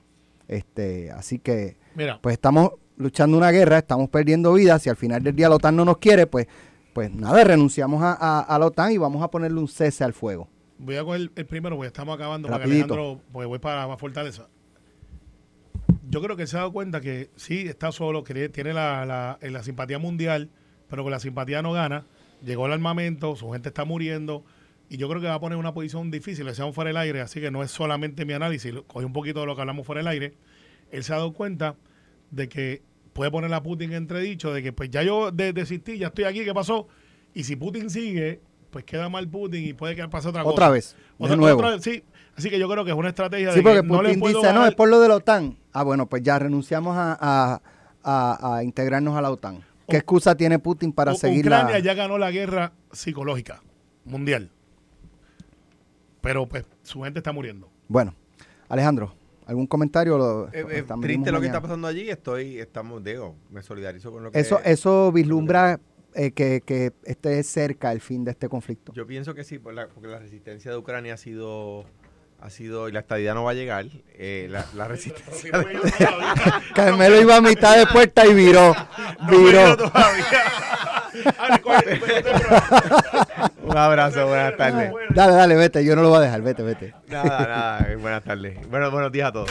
Este, 0.48 1.12
así 1.12 1.40
que, 1.40 1.78
Mira, 1.96 2.20
pues 2.22 2.34
estamos 2.34 2.72
luchando 2.98 3.38
una 3.38 3.52
guerra, 3.52 3.80
estamos 3.80 4.10
perdiendo 4.10 4.54
vidas. 4.54 4.82
Si 4.84 4.90
al 4.90 4.96
final 4.96 5.22
del 5.24 5.36
día 5.36 5.50
la 5.50 5.56
OTAN 5.56 5.76
no 5.76 5.84
nos 5.86 5.98
quiere, 5.98 6.28
pues, 6.28 6.48
pues 6.94 7.12
nada, 7.14 7.44
renunciamos 7.44 8.02
a, 8.04 8.14
a- 8.14 8.40
a 8.42 8.60
la 8.60 8.66
OTAN 8.68 8.92
y 8.94 8.98
vamos 8.98 9.22
a 9.24 9.30
ponerle 9.30 9.60
un 9.60 9.68
cese 9.68 10.04
al 10.04 10.14
fuego. 10.14 10.48
voy 10.78 10.96
a 10.96 11.04
coger 11.04 11.30
el 11.36 11.46
primero 11.46 11.76
porque 11.76 11.88
estamos 11.88 12.16
acabando 12.16 12.48
para 12.48 12.60
Rapidito. 12.60 12.94
Alejandro, 12.94 13.22
pues 13.34 13.48
voy 13.48 13.60
para 13.60 13.98
fortaleza. 13.98 14.48
Yo 16.10 16.22
creo 16.22 16.36
que 16.36 16.44
él 16.44 16.48
se 16.48 16.58
ha 16.58 16.60
dado 16.62 16.74
cuenta 16.74 17.00
que 17.02 17.30
sí, 17.36 17.60
está 17.68 17.92
solo, 17.92 18.24
que 18.24 18.50
tiene 18.50 18.74
la, 18.74 19.06
la, 19.06 19.38
la 19.42 19.64
simpatía 19.64 19.98
mundial, 20.00 20.50
pero 20.90 21.04
con 21.04 21.12
la 21.12 21.20
simpatía 21.20 21.62
no 21.62 21.72
gana. 21.72 22.06
Llegó 22.44 22.66
el 22.66 22.74
armamento, 22.74 23.36
su 23.36 23.52
gente 23.52 23.70
está 23.70 23.86
muriendo, 23.86 24.44
y 24.90 24.98
yo 24.98 25.08
creo 25.10 25.22
que 25.22 25.28
va 25.28 25.36
a 25.36 25.40
poner 25.40 25.58
una 25.58 25.74
posición 25.74 26.10
difícil, 26.12 26.44
le 26.46 26.52
decíamos 26.52 26.74
fuera 26.76 26.90
del 26.90 26.98
aire, 26.98 27.22
así 27.22 27.40
que 27.40 27.52
no 27.52 27.64
es 27.64 27.72
solamente 27.72 28.26
mi 28.26 28.34
análisis, 28.34 28.74
cogí 28.88 29.06
un 29.06 29.14
poquito 29.14 29.40
de 29.42 29.46
lo 29.46 29.56
que 29.56 29.62
hablamos 29.62 29.86
fuera 29.86 30.00
del 30.00 30.08
aire. 30.08 30.34
Él 30.92 31.04
se 31.04 31.14
ha 31.14 31.18
dado 31.18 31.34
cuenta 31.34 31.76
de 32.32 32.50
que 32.50 32.82
puede 33.14 33.30
poner 33.32 33.54
a 33.54 33.62
Putin 33.64 33.94
entredicho, 33.94 34.54
de 34.54 34.64
que 34.64 34.74
pues 34.74 34.90
ya 34.90 35.04
yo 35.04 35.32
de- 35.32 35.54
desistí, 35.54 35.98
ya 35.98 36.08
estoy 36.08 36.24
aquí, 36.26 36.44
¿qué 36.44 36.54
pasó? 36.54 36.88
Y 37.34 37.44
si 37.44 37.56
Putin 37.56 37.90
sigue, 37.90 38.42
pues 38.72 38.84
queda 38.86 39.08
mal 39.10 39.28
Putin 39.30 39.66
y 39.66 39.74
puede 39.74 39.96
que 39.96 40.08
pase 40.08 40.28
otra, 40.30 40.44
cosa. 40.44 40.54
Otra 40.54 40.70
vez, 40.70 40.96
de 41.20 41.26
Otra- 41.26 41.36
nuevo. 41.38 41.58
otra 41.60 41.72
vez, 41.72 41.84
sí. 41.84 42.04
Así 42.36 42.50
que 42.50 42.58
yo 42.58 42.70
creo 42.70 42.84
que 42.86 42.92
es 42.92 42.98
una 42.98 43.10
estrategia 43.10 43.52
Sí, 43.52 43.58
de 43.58 43.64
porque 43.64 43.82
que 43.82 43.88
no 43.88 44.02
le 44.02 44.10
Putin 44.10 44.20
puedo 44.20 44.38
dice, 44.40 44.48
no, 44.48 44.54
ganar". 44.56 44.70
es 44.70 44.76
por 44.76 44.90
lo 44.90 45.00
de 45.00 45.08
la 45.10 45.16
OTAN. 45.18 45.58
Ah, 45.74 45.84
bueno, 45.84 46.08
pues 46.08 46.24
ya 46.24 46.40
renunciamos 46.40 46.96
a, 46.98 47.18
a- 47.20 47.62
a- 48.04 48.56
a 48.58 48.64
integrarnos 48.64 49.16
a 49.16 49.22
la 49.22 49.30
OTAN. 49.32 49.64
¿Qué 49.92 49.98
excusa 49.98 50.36
tiene 50.36 50.58
Putin 50.60 50.92
para 50.94 51.14
seguir 51.16 51.46
Ucrania 51.46 51.74
la... 51.74 51.80
ya 51.80 51.94
ganó 51.94 52.18
la 52.18 52.32
guerra 52.32 52.74
psicológica 52.92 53.62
mundial. 54.06 54.50
Pero 56.22 56.48
pues 56.48 56.66
su 56.84 57.02
gente 57.02 57.20
está 57.20 57.32
muriendo. 57.32 57.70
Bueno, 57.88 58.14
Alejandro, 58.70 59.14
¿algún 59.46 59.68
comentario? 59.68 60.18
Lo- 60.18 60.48
Eh, 60.50 60.66
eh, 60.70 60.84
triste 61.02 61.02
lo 61.02 61.24
que 61.24 61.32
mañana. 61.32 61.46
está 61.48 61.62
pasando 61.62 61.88
allí. 61.88 62.10
Estoy, 62.10 62.60
estamos, 62.60 63.04
digo, 63.04 63.36
me 63.50 63.62
solidarizo 63.64 64.12
con 64.12 64.24
lo 64.24 64.32
que. 64.32 64.40
Eso, 64.40 64.60
eso 64.64 65.12
vislumbra 65.12 65.80
eh, 66.14 66.32
que, 66.32 66.62
que 66.66 66.94
esté 67.06 67.42
cerca 67.44 67.92
el 67.92 68.02
fin 68.02 68.24
de 68.24 68.32
este 68.32 68.50
conflicto. 68.50 68.94
Yo 68.94 69.08
pienso 69.08 69.34
que 69.34 69.44
sí, 69.44 69.58
por 69.60 69.74
la- 69.74 69.88
porque 69.88 70.08
la 70.10 70.20
resistencia 70.20 70.70
de 70.72 70.78
Ucrania 70.78 71.16
ha 71.16 71.18
sido, 71.18 71.86
ha 72.42 72.50
sido 72.50 72.90
y 72.90 72.92
la 72.92 73.00
estadía 73.02 73.34
no 73.34 73.44
va 73.44 73.52
a 73.52 73.54
llegar. 73.54 73.86
eh, 74.14 74.48
la, 74.50 74.66
la 74.76 74.88
resistencia. 74.90 75.52
de- 75.60 75.80
Carmelo 76.74 77.22
iba 77.22 77.36
a 77.38 77.42
mitad 77.42 77.78
de 77.78 77.86
puerta 77.88 78.26
y 78.26 78.34
viró. 78.34 78.76
Viró. 79.30 79.78
Un 83.64 83.78
abrazo, 83.78 84.28
buenas 84.28 84.58
tardes. 84.58 84.92
Dale, 85.14 85.34
dale, 85.34 85.56
vete. 85.56 85.86
Yo 85.86 85.96
no 85.96 86.02
lo 86.02 86.10
voy 86.10 86.18
a 86.18 86.22
dejar. 86.22 86.42
Vete, 86.42 86.64
vete. 86.64 86.94
Nada, 87.08 87.48
nada, 87.48 87.88
buenas 88.00 88.24
tardes. 88.24 88.68
Bueno, 88.70 88.92
buenos 88.92 89.12
días 89.12 89.30
a 89.30 89.32
todos. 89.32 89.50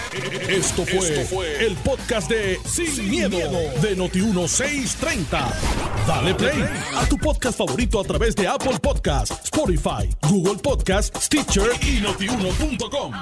Esto 0.49 0.85
fue, 0.85 1.65
el 1.65 1.77
podcast 1.77 2.31
de 2.31 2.59
Sin, 2.65 3.11
miedo, 3.11 3.39
de 3.81 3.97
Noti1630. 3.97 5.39
Dale 6.07 6.35
play 6.35 6.65
a 6.97 7.07
tu 7.07 7.17
podcast 7.19 7.59
favorito 7.59 8.01
a 8.01 8.05
través 8.05 8.35
de 8.37 8.49
Apple 8.49 8.79
Podcasts, 8.81 9.45
Spotify, 9.45 10.09
Google 10.29 10.61
Podcasts, 10.63 11.27
Stitcher 11.27 11.71
y 11.83 12.01
notiuno.com. 12.01 13.13